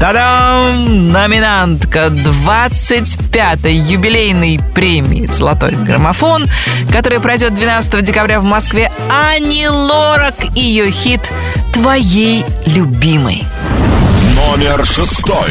[0.00, 1.10] Та-дам!
[1.12, 6.48] Номинантка 25-й юбилейной премии «Золотой граммофон»,
[6.90, 11.32] которая пройдет 12 декабря в Москве, Ани Лорак и ее хит
[11.72, 13.44] «Твоей любимой».
[14.34, 15.50] Номер шестой.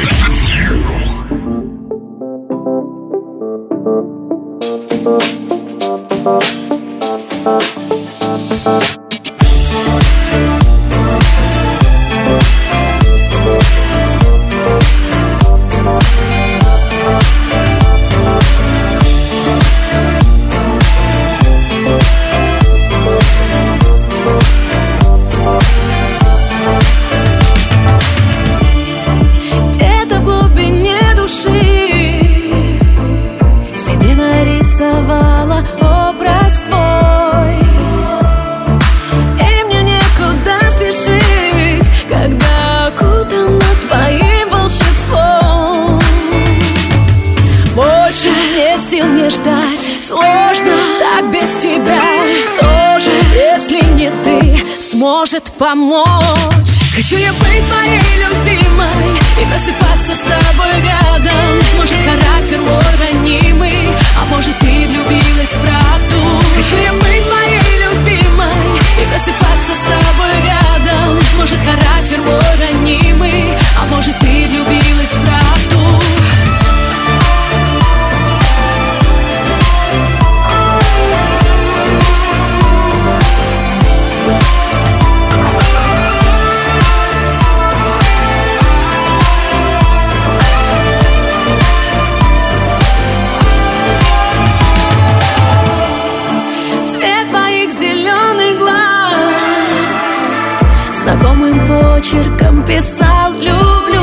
[55.31, 56.79] Может помочь.
[56.95, 58.87] Хочу я быть твоей любимой
[59.39, 60.81] И просыпаться с тобой
[102.13, 104.01] нам писал «люблю»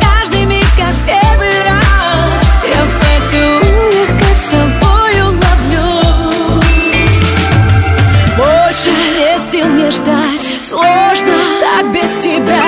[0.00, 6.62] Каждый миг как первый раз Я в поцелуях, как с тобою ловлю.
[8.36, 12.62] Больше нет сил не ждать Сложно так без тебя.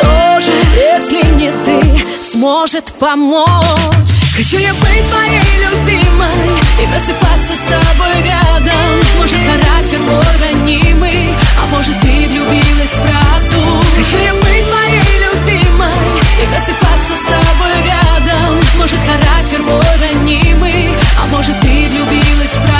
[0.00, 3.48] Тоже, если не ты, сможет помочь.
[4.36, 9.00] Хочу я быть твоей любимой И просыпаться с тобой рядом.
[9.18, 11.09] Может характер мой ранимый
[11.70, 13.82] может ты влюбилась в правду?
[13.96, 15.92] Хочу быть твоей любимой
[16.42, 18.60] И просыпаться с тобой рядом.
[18.78, 20.88] Может характер мой ранимый?
[21.22, 22.79] А может ты влюбилась в правду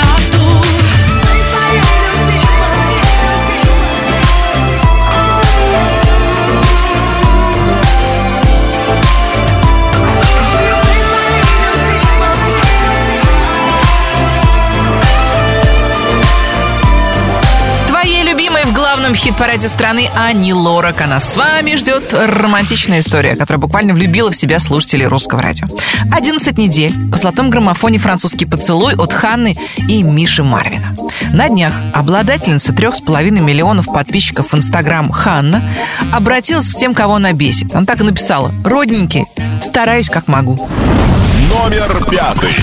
[19.31, 21.01] хит-параде страны Ани Лорак.
[21.01, 25.67] Она с вами ждет романтичная история, которая буквально влюбила в себя слушателей русского радио.
[26.11, 29.55] 11 недель в золотом граммофоне французский поцелуй от Ханны
[29.87, 30.95] и Миши Марвина.
[31.31, 35.63] На днях обладательница трех с половиной миллионов подписчиков в Инстаграм Ханна
[36.11, 37.73] обратилась к тем, кого она бесит.
[37.73, 38.53] Она так и написала.
[38.65, 39.25] Родненькие,
[39.61, 40.57] стараюсь как могу.
[41.49, 42.55] Номер пятый.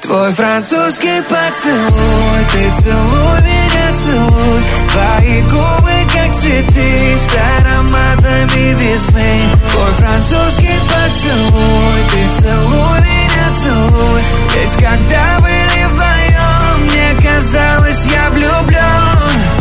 [0.00, 4.60] Твой французский поцелуй Ты целуй меня, целуй.
[4.92, 9.40] Твои губы как цветы С ароматами весны.
[9.72, 14.20] Твой французский поцелуй Ты целуй меня, целуй.
[14.54, 19.58] Ведь когда были вдвоем Мне казалось, я влюблен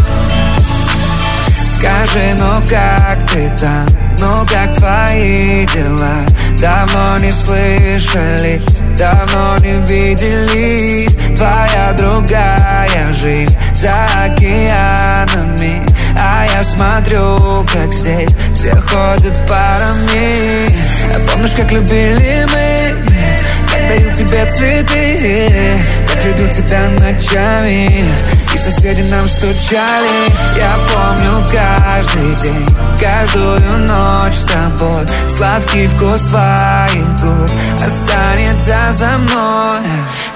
[1.78, 4.07] Скажи, ну как ты там?
[4.20, 6.26] Ну как твои дела?
[6.60, 13.94] Давно не слышались, давно не виделись Твоя другая жизнь за
[14.26, 15.84] океанами
[16.20, 20.68] А я смотрю, как здесь все ходят парами
[21.14, 23.06] А помнишь, как любили мы?
[23.72, 25.78] Как дарил тебе цветы
[26.12, 28.08] Как любил тебя ночами
[28.58, 30.10] Соседи нам стучали.
[30.58, 32.68] Я помню каждый день
[33.00, 35.06] Каждую ночь с тобой.
[35.28, 37.52] Сладкий вкус твоих губ
[37.86, 39.82] Останется за мной.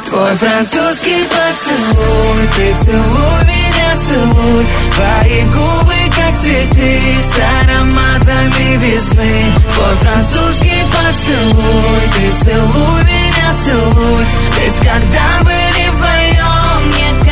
[0.08, 4.66] Твой французский поцелуй Ты целуй меня, целуй.
[4.96, 9.46] Твои губы как цветы С ароматами весны.
[9.74, 14.24] Твой французский поцелуй Ты целуй меня, целуй.
[14.60, 17.31] Ведь когда были вдвоем Мне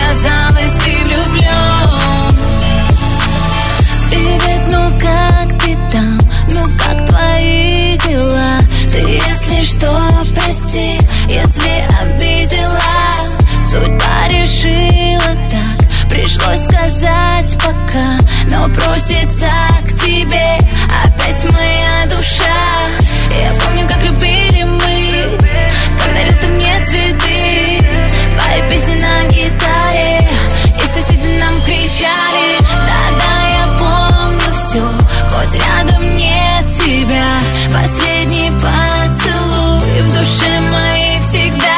[16.59, 18.17] сказать пока
[18.51, 19.51] Но просится
[19.87, 20.57] к тебе
[21.05, 22.59] опять моя душа.
[23.31, 25.37] Я помню, как любили мы,
[25.99, 27.79] как дарил ты мне цветы.
[28.35, 30.19] Твои песни на гитаре,
[30.65, 32.57] и соседи нам кричали.
[32.87, 34.83] Да-да, я помню все,
[35.29, 37.39] хоть рядом нет тебя.
[37.71, 41.69] Последний поцелуй в душе моей всегда.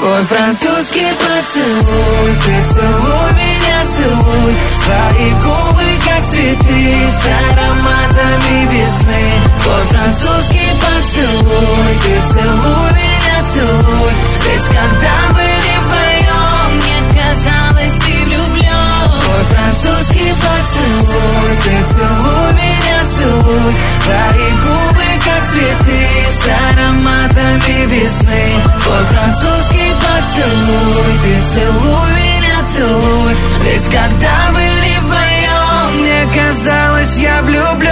[0.00, 3.59] Твой французский поцелуй Ты целуй меня,
[3.90, 9.32] целуй Твои губы как цветы С ароматами весны.
[9.62, 14.12] Твой французский поцелуй Ты целуй меня, целуй.
[14.46, 23.72] Ведь когда были вдвоем Мне казалось, ты влюблен Твой французский поцелуй Ты целуй меня, целуй.
[24.04, 28.52] Твои губы как цветы С ароматами весны.
[28.84, 32.39] Твой французский поцелуй Ты целуй меня,
[32.80, 33.32] целуй
[33.64, 37.89] Ведь когда были вдвоем Мне казалось, я влюблен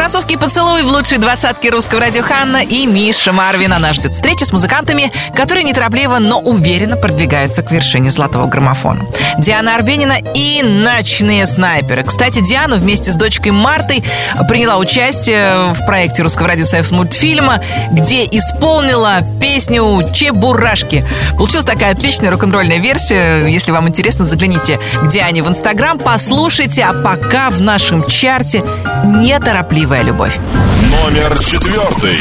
[0.00, 3.70] Французский поцелуй в лучшей двадцатке русского радио Ханна и Миша Марвин.
[3.70, 9.04] Она ждет встречи с музыкантами, которые неторопливо, но уверенно продвигаются к вершине золотого граммофона.
[9.36, 12.02] Диана Арбенина и «Ночные снайперы».
[12.02, 14.02] Кстати, Диана вместе с дочкой Мартой
[14.48, 21.04] приняла участие в проекте русского радио «Союз мультфильма», где исполнила песню «Чебурашки».
[21.36, 23.44] Получилась такая отличная рок-н-ролльная версия.
[23.46, 26.84] Если вам интересно, загляните к Диане в Инстаграм, послушайте.
[26.84, 28.64] А пока в нашем чарте
[29.90, 30.38] неторопливая любовь.
[31.02, 32.16] Номер четвертый.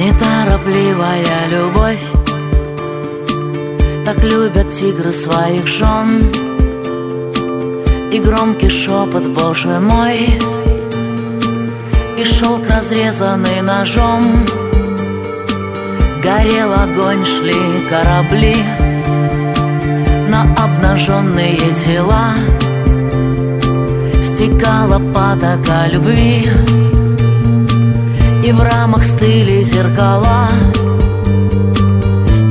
[0.00, 2.10] Неторопливая любовь.
[4.04, 6.30] Так любят тигры своих жен.
[8.10, 10.38] И громкий шепот, боже мой.
[12.16, 14.46] И шелк разрезанный ножом.
[16.22, 18.56] Горел огонь, шли корабли
[20.28, 22.34] На обнаженные тела.
[24.22, 26.46] Стекала потока любви.
[28.44, 30.50] И в рамах стыли зеркала.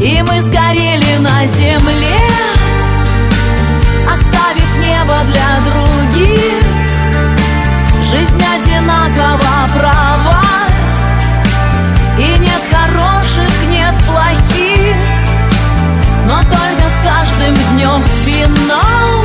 [0.02, 2.20] И мы сгорели на земле
[4.12, 6.64] Оставив небо для других.
[8.10, 9.67] Жизнь одинакова
[17.48, 19.24] каждым днем финал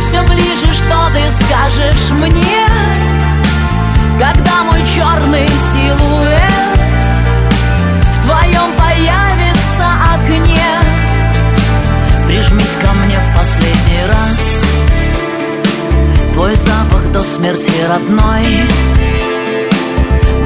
[0.00, 2.66] Все ближе, что ты скажешь мне
[4.18, 6.78] Когда мой черный силуэт
[8.14, 10.60] В твоем появится окне.
[12.26, 14.64] Прижмись ко мне в последний раз.
[16.32, 18.68] Твой запах до смерти родной.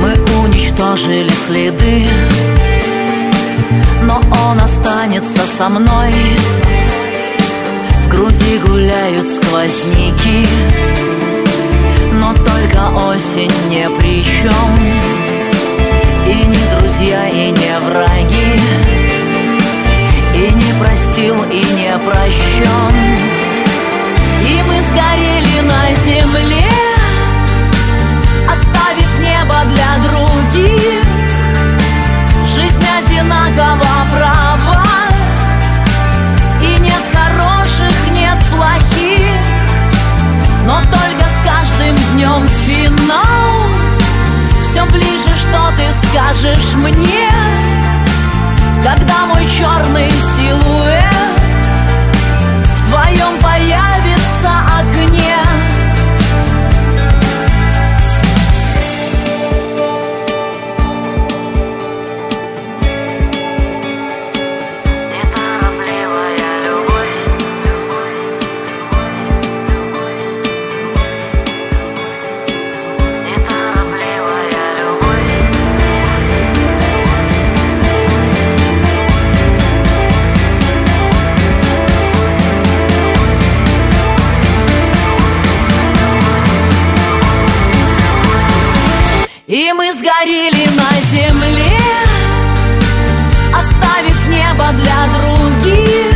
[0.00, 0.14] Мы
[0.44, 2.06] уничтожили следы
[4.02, 6.12] Но он останется со мной.
[8.04, 10.46] В груди гуляют сквозняки
[12.12, 14.76] Но только осень не при чем
[16.26, 18.60] И не друзья, и не враги
[20.34, 22.94] И не простил, и не прощен
[24.44, 26.79] И мы сгорели на земле
[33.20, 34.82] Жизнь одинакова права.
[36.62, 39.40] И нет хороших, нет плохих.
[40.64, 43.66] Но только с каждым днем финал.
[44.62, 47.30] Все ближе, что ты скажешь мне.
[48.82, 51.04] Когда мой черный силуэт
[52.76, 53.38] В твоем
[89.90, 91.76] Мы сгорели на земле
[93.52, 96.14] Оставив небо для других.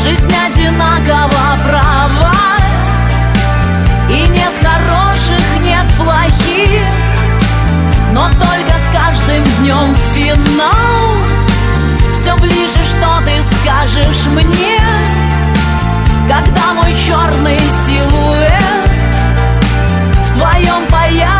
[0.00, 2.32] Жизнь одинакова права
[4.08, 6.94] И нет хороших, нет плохих.
[8.12, 11.16] Но только с каждым днем финал.
[12.12, 14.80] Все ближе, что ты скажешь мне
[16.28, 18.90] Когда мой черный силуэт
[20.28, 21.39] В твоем появится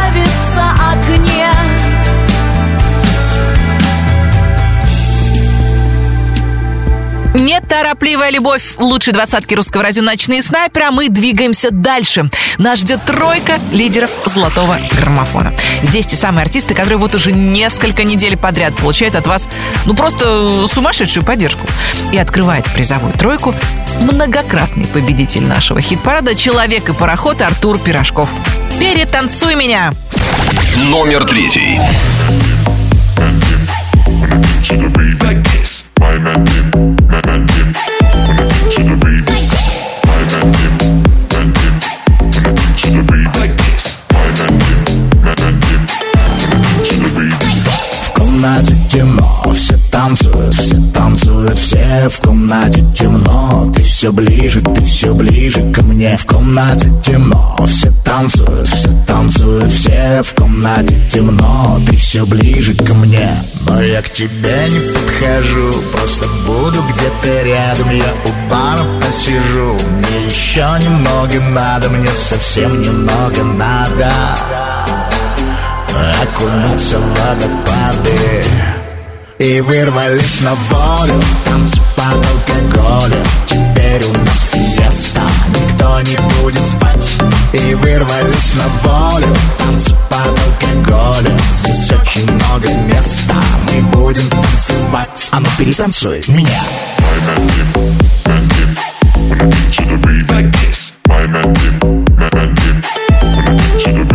[8.01, 8.77] Неторопливая любовь.
[8.79, 10.87] Лучшей двадцатки русского радио «Ночные снайперы».
[10.87, 12.31] А мы двигаемся дальше.
[12.57, 15.53] Нас ждет тройка лидеров золотого граммофона.
[15.83, 19.51] Здесь те самые артисты, которые вот уже несколько недель подряд получают от вас,
[19.85, 21.67] ну, просто сумасшедшую поддержку.
[22.11, 23.55] И открывает призовую тройку
[24.01, 28.31] многократный победитель нашего хит-парада «Человек и пароход» Артур Пирожков.
[28.79, 29.93] «Перетанцуй меня».
[30.89, 31.79] Номер третий.
[37.21, 37.90] В
[48.41, 50.55] комнате темно, все танцуют,
[51.11, 53.73] танцуют, все в комнате темно.
[53.75, 56.17] Ты все ближе, ты все ближе ко мне.
[56.17, 61.81] В комнате темно, все танцуют, все танцуют, все в комнате темно.
[61.85, 63.29] Ты все ближе ко мне.
[63.67, 67.91] Но я к тебе не подхожу, просто буду где-то рядом.
[67.91, 74.13] Я у бара посижу, мне еще немного надо, мне совсем немного надо
[76.23, 78.80] окунуться в водопады
[79.41, 81.15] И вырвались на волю,
[81.47, 87.11] танцы под алкоголем Теперь у нас фиеста, никто не будет спать
[87.55, 90.39] И вырвались на волю, танцы под
[90.85, 96.61] алкоголем Здесь очень много места, мы будем танцевать А ну перетанцуй меня
[103.87, 104.10] В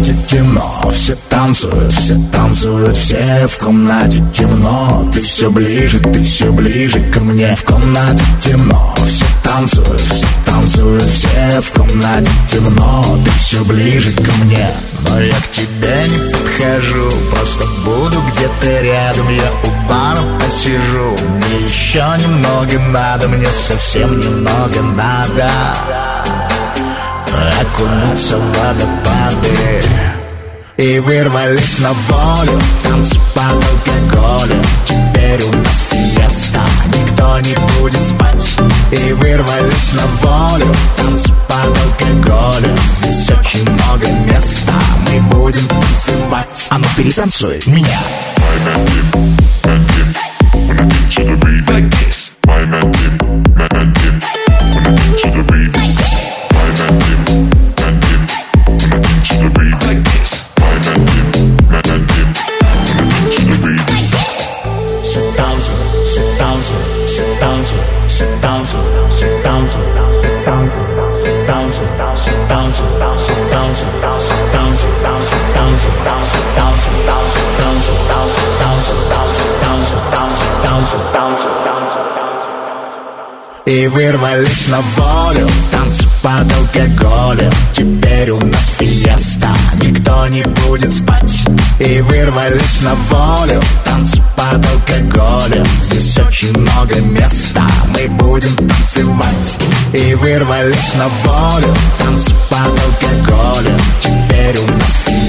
[0.00, 5.08] комнате темно, Все танцуют, все танцуют, все в комнате темно.
[5.12, 11.02] Ты все ближе, ты все ближе ко мне В комнате темно, все танцуют, все танцуют,
[11.02, 13.04] все в комнате темно.
[13.24, 14.70] Ты все ближе ко мне.
[15.08, 19.28] Но я к тебе не подхожу Просто буду где-то рядом.
[19.28, 26.19] Я у бара посижу Мне еще немного надо Мне совсем немного надо
[27.32, 29.80] Окунуться в водопады
[30.80, 38.56] и вырвались на волю Танцы под алкоголем Теперь у нас фиеста Никто не будет спать.
[38.90, 44.72] И вырвались на волю Танцы под алкоголем Здесь очень много места
[45.06, 46.66] Мы будем танцевать.
[46.70, 48.00] А ну перетанцуй меня.
[48.40, 49.20] My man Tim,
[49.68, 49.86] man
[51.10, 52.70] Tim When
[54.72, 55.69] When I get to the rave
[83.90, 89.52] вырвались на волю Танцы под алкоголем Теперь у нас фиеста
[89.82, 91.44] Никто не будет спать
[91.78, 99.58] И вырвались на волю Танцы под алкоголем Здесь очень много места Мы будем танцевать
[99.92, 105.19] И вырвались на волю Танцы под алкоголем Теперь у нас фиеста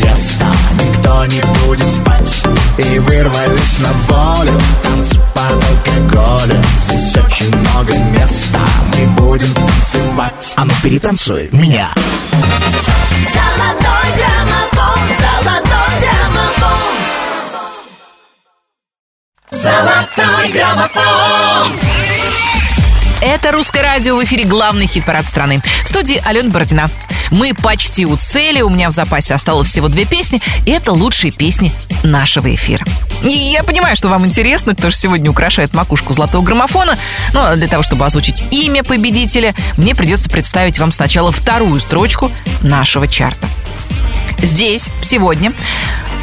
[0.73, 2.43] Никто не будет спать.
[2.77, 8.59] И вырвались на волю Танцы под алкоголем Здесь очень много места
[8.95, 10.53] Мы будем танцевать.
[10.55, 11.93] А ну перетанцуй меня.
[13.33, 16.79] Золотой граммофон, золотой граммофон.
[19.51, 22.10] Золотой граммофон
[23.21, 25.61] Это «Русское радио» в эфире главный хит-парад страны.
[25.83, 26.89] В студии Алена Бородина.
[27.29, 31.31] Мы почти у цели, у меня в запасе осталось всего две песни, и это лучшие
[31.31, 31.71] песни
[32.01, 32.83] нашего эфира.
[33.23, 36.97] И я понимаю, что вам интересно, кто же сегодня украшает макушку золотого граммофона,
[37.31, 42.31] но для того, чтобы озвучить имя победителя, мне придется представить вам сначала вторую строчку
[42.63, 43.47] нашего чарта.
[44.39, 45.53] Здесь сегодня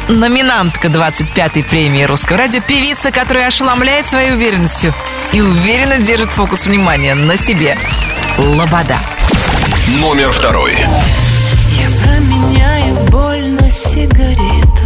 [0.07, 4.93] номинантка 25-й премии Русского радио, певица, которая ошеломляет своей уверенностью
[5.31, 7.77] и уверенно держит фокус внимания на себе.
[8.37, 8.97] Лобода.
[9.99, 10.73] Номер второй.
[10.73, 14.83] Я променяю боль на сигарету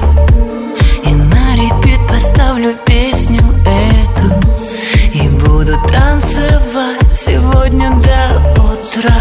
[1.06, 4.34] И на репит поставлю песню эту
[5.14, 9.16] И буду танцевать сегодня до утра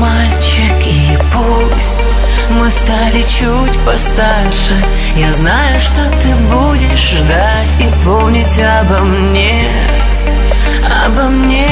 [0.00, 2.06] мальчик И пусть
[2.50, 4.76] мы стали чуть постарше.
[5.16, 9.68] Я знаю, что ты будешь ждать И помнить обо мне
[11.04, 11.66] Обо мне.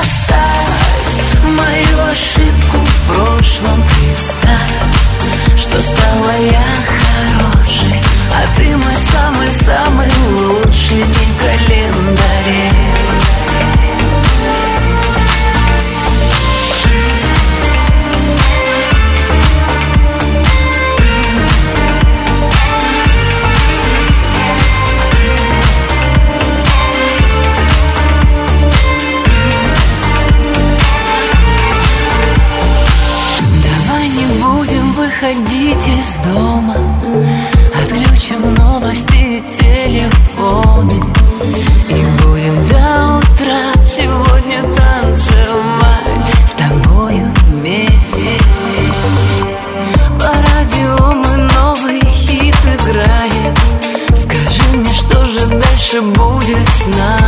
[0.00, 3.90] Оставь мою ошибку в прошлом
[5.60, 8.00] что стала я хорошей
[8.34, 10.08] А ты мой самый-самый
[10.38, 12.79] лучший день в календаре
[35.80, 36.76] выходить из дома.
[37.74, 41.02] Отключим новости и телефоны.
[41.88, 48.38] И будем до утра сегодня танцевать С тобою вместе.
[50.18, 53.54] По радио мы новый хит играем.
[54.14, 57.19] Скажи мне, что же дальше будет с нами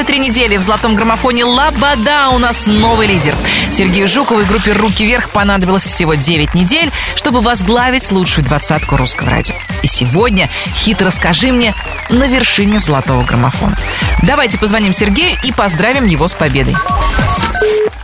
[0.00, 3.34] 23 недели в золотом граммофоне «Лобода» у нас новый лидер.
[3.70, 9.28] Сергею Жукову и группе «Руки вверх» понадобилось всего 9 недель, чтобы возглавить лучшую двадцатку русского
[9.28, 9.54] радио.
[9.82, 11.74] И сегодня хит «Расскажи мне»
[12.08, 13.76] на вершине золотого граммофона.
[14.22, 16.76] Давайте позвоним Сергею и поздравим его с победой.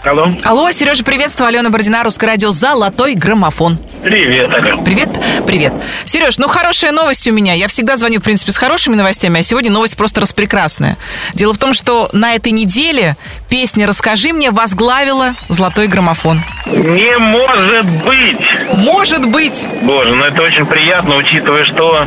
[0.05, 0.31] Алло.
[0.44, 1.48] Алло, Сережа, приветствую.
[1.48, 3.78] Алена Бородина, Русское радио «Золотой граммофон».
[4.06, 4.84] Привет, Ален.
[4.84, 5.08] Привет,
[5.48, 5.72] привет.
[6.04, 7.54] Сереж, ну хорошая новость у меня.
[7.54, 10.96] Я всегда звоню, в принципе, с хорошими новостями, а сегодня новость просто распрекрасная.
[11.34, 13.16] Дело в том, что на этой неделе
[13.48, 16.40] песня «Расскажи мне» возглавила «Золотой граммофон».
[16.66, 18.38] Не может быть!
[18.74, 19.66] Может быть!
[19.82, 22.06] Боже, ну это очень приятно, учитывая, что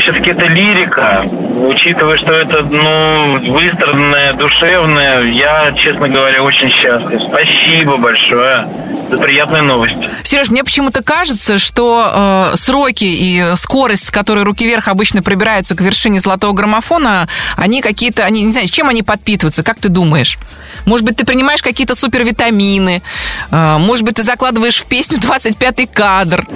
[0.00, 5.22] все-таки это лирика, учитывая, что это, ну, выстраданное, душевное.
[5.30, 7.20] Я, честно говоря, очень счастлив.
[7.28, 8.66] Спасибо большое
[9.10, 9.96] за приятную новость.
[10.22, 15.74] Сереж, мне почему-то кажется, что э, сроки и скорость, с которой руки вверх обычно пробираются
[15.74, 20.38] к вершине золотого граммофона, они какие-то, они не знаю, чем они подпитываются, как ты думаешь?
[20.86, 23.02] Может быть, ты принимаешь какие-то супервитамины,
[23.50, 26.46] э, может быть, ты закладываешь в песню 25-й кадр.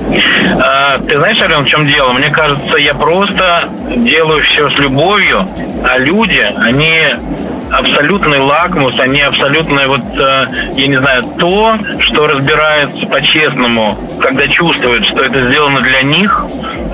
[0.60, 2.12] А, ты знаешь, Ален, в чем дело?
[2.12, 5.48] Мне кажется, я просто делаю все с любовью,
[5.84, 7.02] а люди, они
[7.78, 10.46] абсолютный лакмус, они абсолютно вот, э,
[10.76, 16.44] я не знаю, то, что разбирается по-честному, когда чувствуют, что это сделано для них,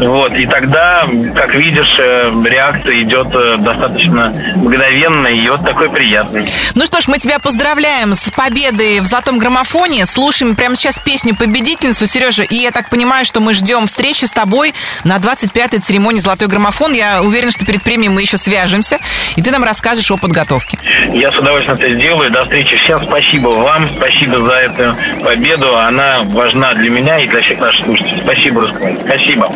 [0.00, 6.46] вот, и тогда, как видишь, э, реакция идет э, достаточно мгновенная, и вот такой приятный.
[6.74, 10.06] Ну что ж, мы тебя поздравляем с победой в золотом граммофоне.
[10.06, 14.32] Слушаем прямо сейчас песню победительницу, Сережа, и я так понимаю, что мы ждем встречи с
[14.32, 14.74] тобой
[15.04, 16.92] на 25-й церемонии «Золотой граммофон».
[16.92, 18.98] Я уверена, что перед премией мы еще свяжемся,
[19.36, 20.69] и ты нам расскажешь о подготовке.
[21.12, 22.30] Я с удовольствием это сделаю.
[22.30, 22.76] До встречи.
[22.76, 23.88] Всем спасибо вам.
[23.96, 25.76] Спасибо за эту победу.
[25.76, 28.20] Она важна для меня и для всех наших слушателей.
[28.22, 28.96] Спасибо, Русскому.
[29.04, 29.48] Спасибо.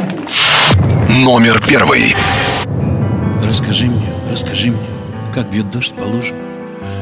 [1.08, 2.14] Номер первый.
[3.46, 4.86] Расскажи мне, расскажи мне,
[5.32, 6.36] как бьет дождь по лужам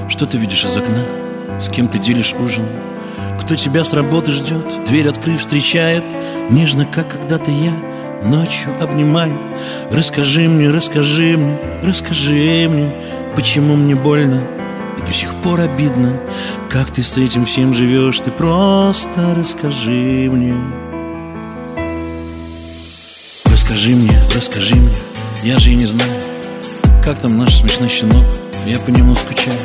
[0.08, 1.02] Что ты видишь из окна,
[1.60, 2.66] с кем ты делишь ужин
[3.40, 6.02] Кто тебя с работы ждет, дверь открыв встречает
[6.50, 7.72] Нежно, как когда-то я,
[8.24, 9.40] ночью обнимает
[9.90, 12.92] Расскажи мне, расскажи мне, расскажи мне
[13.34, 14.46] Почему мне больно
[14.98, 16.20] и до сих пор обидно?
[16.68, 20.54] Как ты с этим всем живешь, ты просто расскажи мне.
[23.46, 24.94] Расскажи мне, расскажи мне,
[25.44, 26.12] я же и не знаю
[27.02, 28.26] Как там наш смешной щенок,
[28.66, 29.58] я по нему скучаю.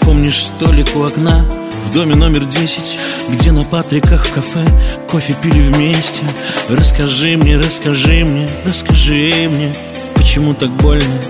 [0.00, 1.44] Помнишь столик у окна
[1.86, 2.98] в доме номер 10
[3.30, 4.64] Где на Патриках в кафе
[5.10, 6.22] кофе пили вместе?
[6.70, 9.74] Расскажи мне, расскажи мне, расскажи мне
[10.16, 11.20] Почему так больно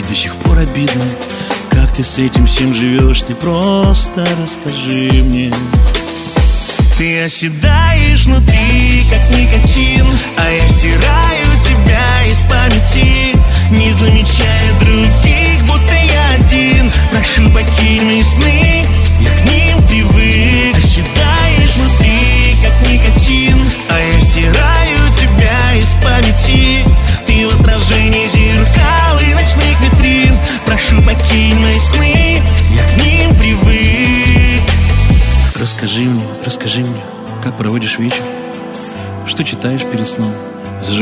[0.00, 1.04] и до сих пор обидно
[1.70, 5.52] Как ты с этим всем живешь, ты просто расскажи мне.
[6.98, 10.06] Ты оседаешь внутри, как никотин
[10.36, 13.39] А я стираю тебя из памяти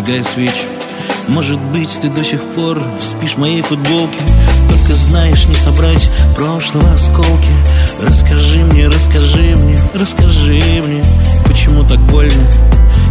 [0.09, 0.67] зажигая свечи
[1.29, 4.19] Может быть, ты до сих пор спишь в моей футболке.
[4.69, 7.53] Только знаешь не собрать прошлого осколки.
[8.03, 11.05] Расскажи мне, расскажи мне, расскажи мне
[11.47, 12.43] Почему так больно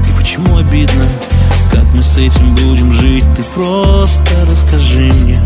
[0.07, 1.05] и почему обидно.
[1.71, 5.39] Как мы с этим будем жить, ты просто расскажи мне.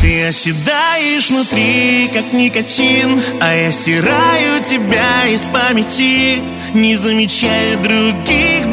[0.00, 6.42] Ты оседаешь внутри, как никотин А я стираю тебя из памяти.
[6.72, 8.66] Не замечая других,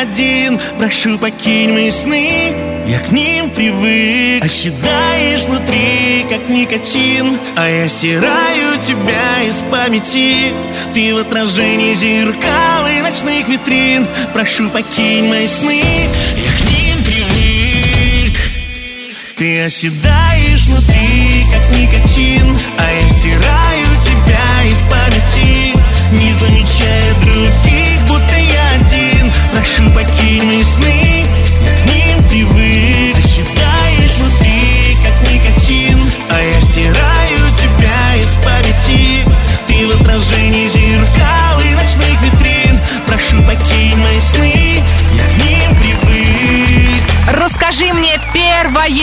[0.00, 0.60] один.
[0.78, 2.52] Прошу, покинь мои сны,
[2.86, 4.44] я к ним привык.
[4.44, 7.38] Оседаешь внутри, как никотин.
[7.56, 10.52] А я стираю тебя из памяти.
[10.92, 14.06] Ты в отражении зеркал и ночных витрин.
[14.32, 15.82] Прошу, покинь мои сны,
[16.36, 18.38] я к ним привык.
[19.36, 22.56] Ты оседаешь внутри, как никотин.
[22.78, 25.74] А я стираю тебя из памяти.
[26.12, 27.83] Не замечая других,
[29.94, 31.13] покинь мои сны,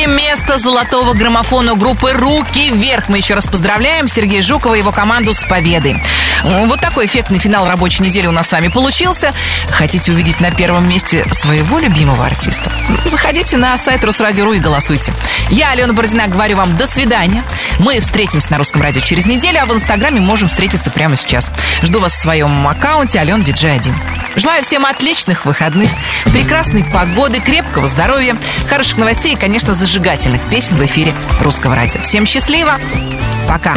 [0.01, 3.09] первое место золотого граммофона группы «Руки вверх».
[3.09, 6.01] Мы еще раз поздравляем Сергея Жукова и его команду с победой.
[6.43, 9.33] Вот такой эффектный финал рабочей недели у нас с вами получился.
[9.69, 12.71] Хотите увидеть на первом месте своего любимого артиста?
[13.05, 15.13] Заходите на сайт Русрадио.ру и голосуйте.
[15.49, 17.43] Я, Алена Бородина, говорю вам до свидания.
[17.79, 21.51] Мы встретимся на Русском радио через неделю, а в Инстаграме можем встретиться прямо сейчас.
[21.81, 23.93] Жду вас в своем аккаунте Алена Диджей 1.
[24.35, 25.89] Желаю всем отличных выходных,
[26.31, 28.37] прекрасной погоды, крепкого здоровья,
[28.69, 32.01] хороших новостей и, конечно, зажигательных песен в эфире Русского радио.
[32.01, 32.79] Всем счастливо!
[33.47, 33.75] Пока!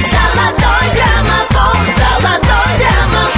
[0.00, 3.29] Золотой граммофон, золотой граммофон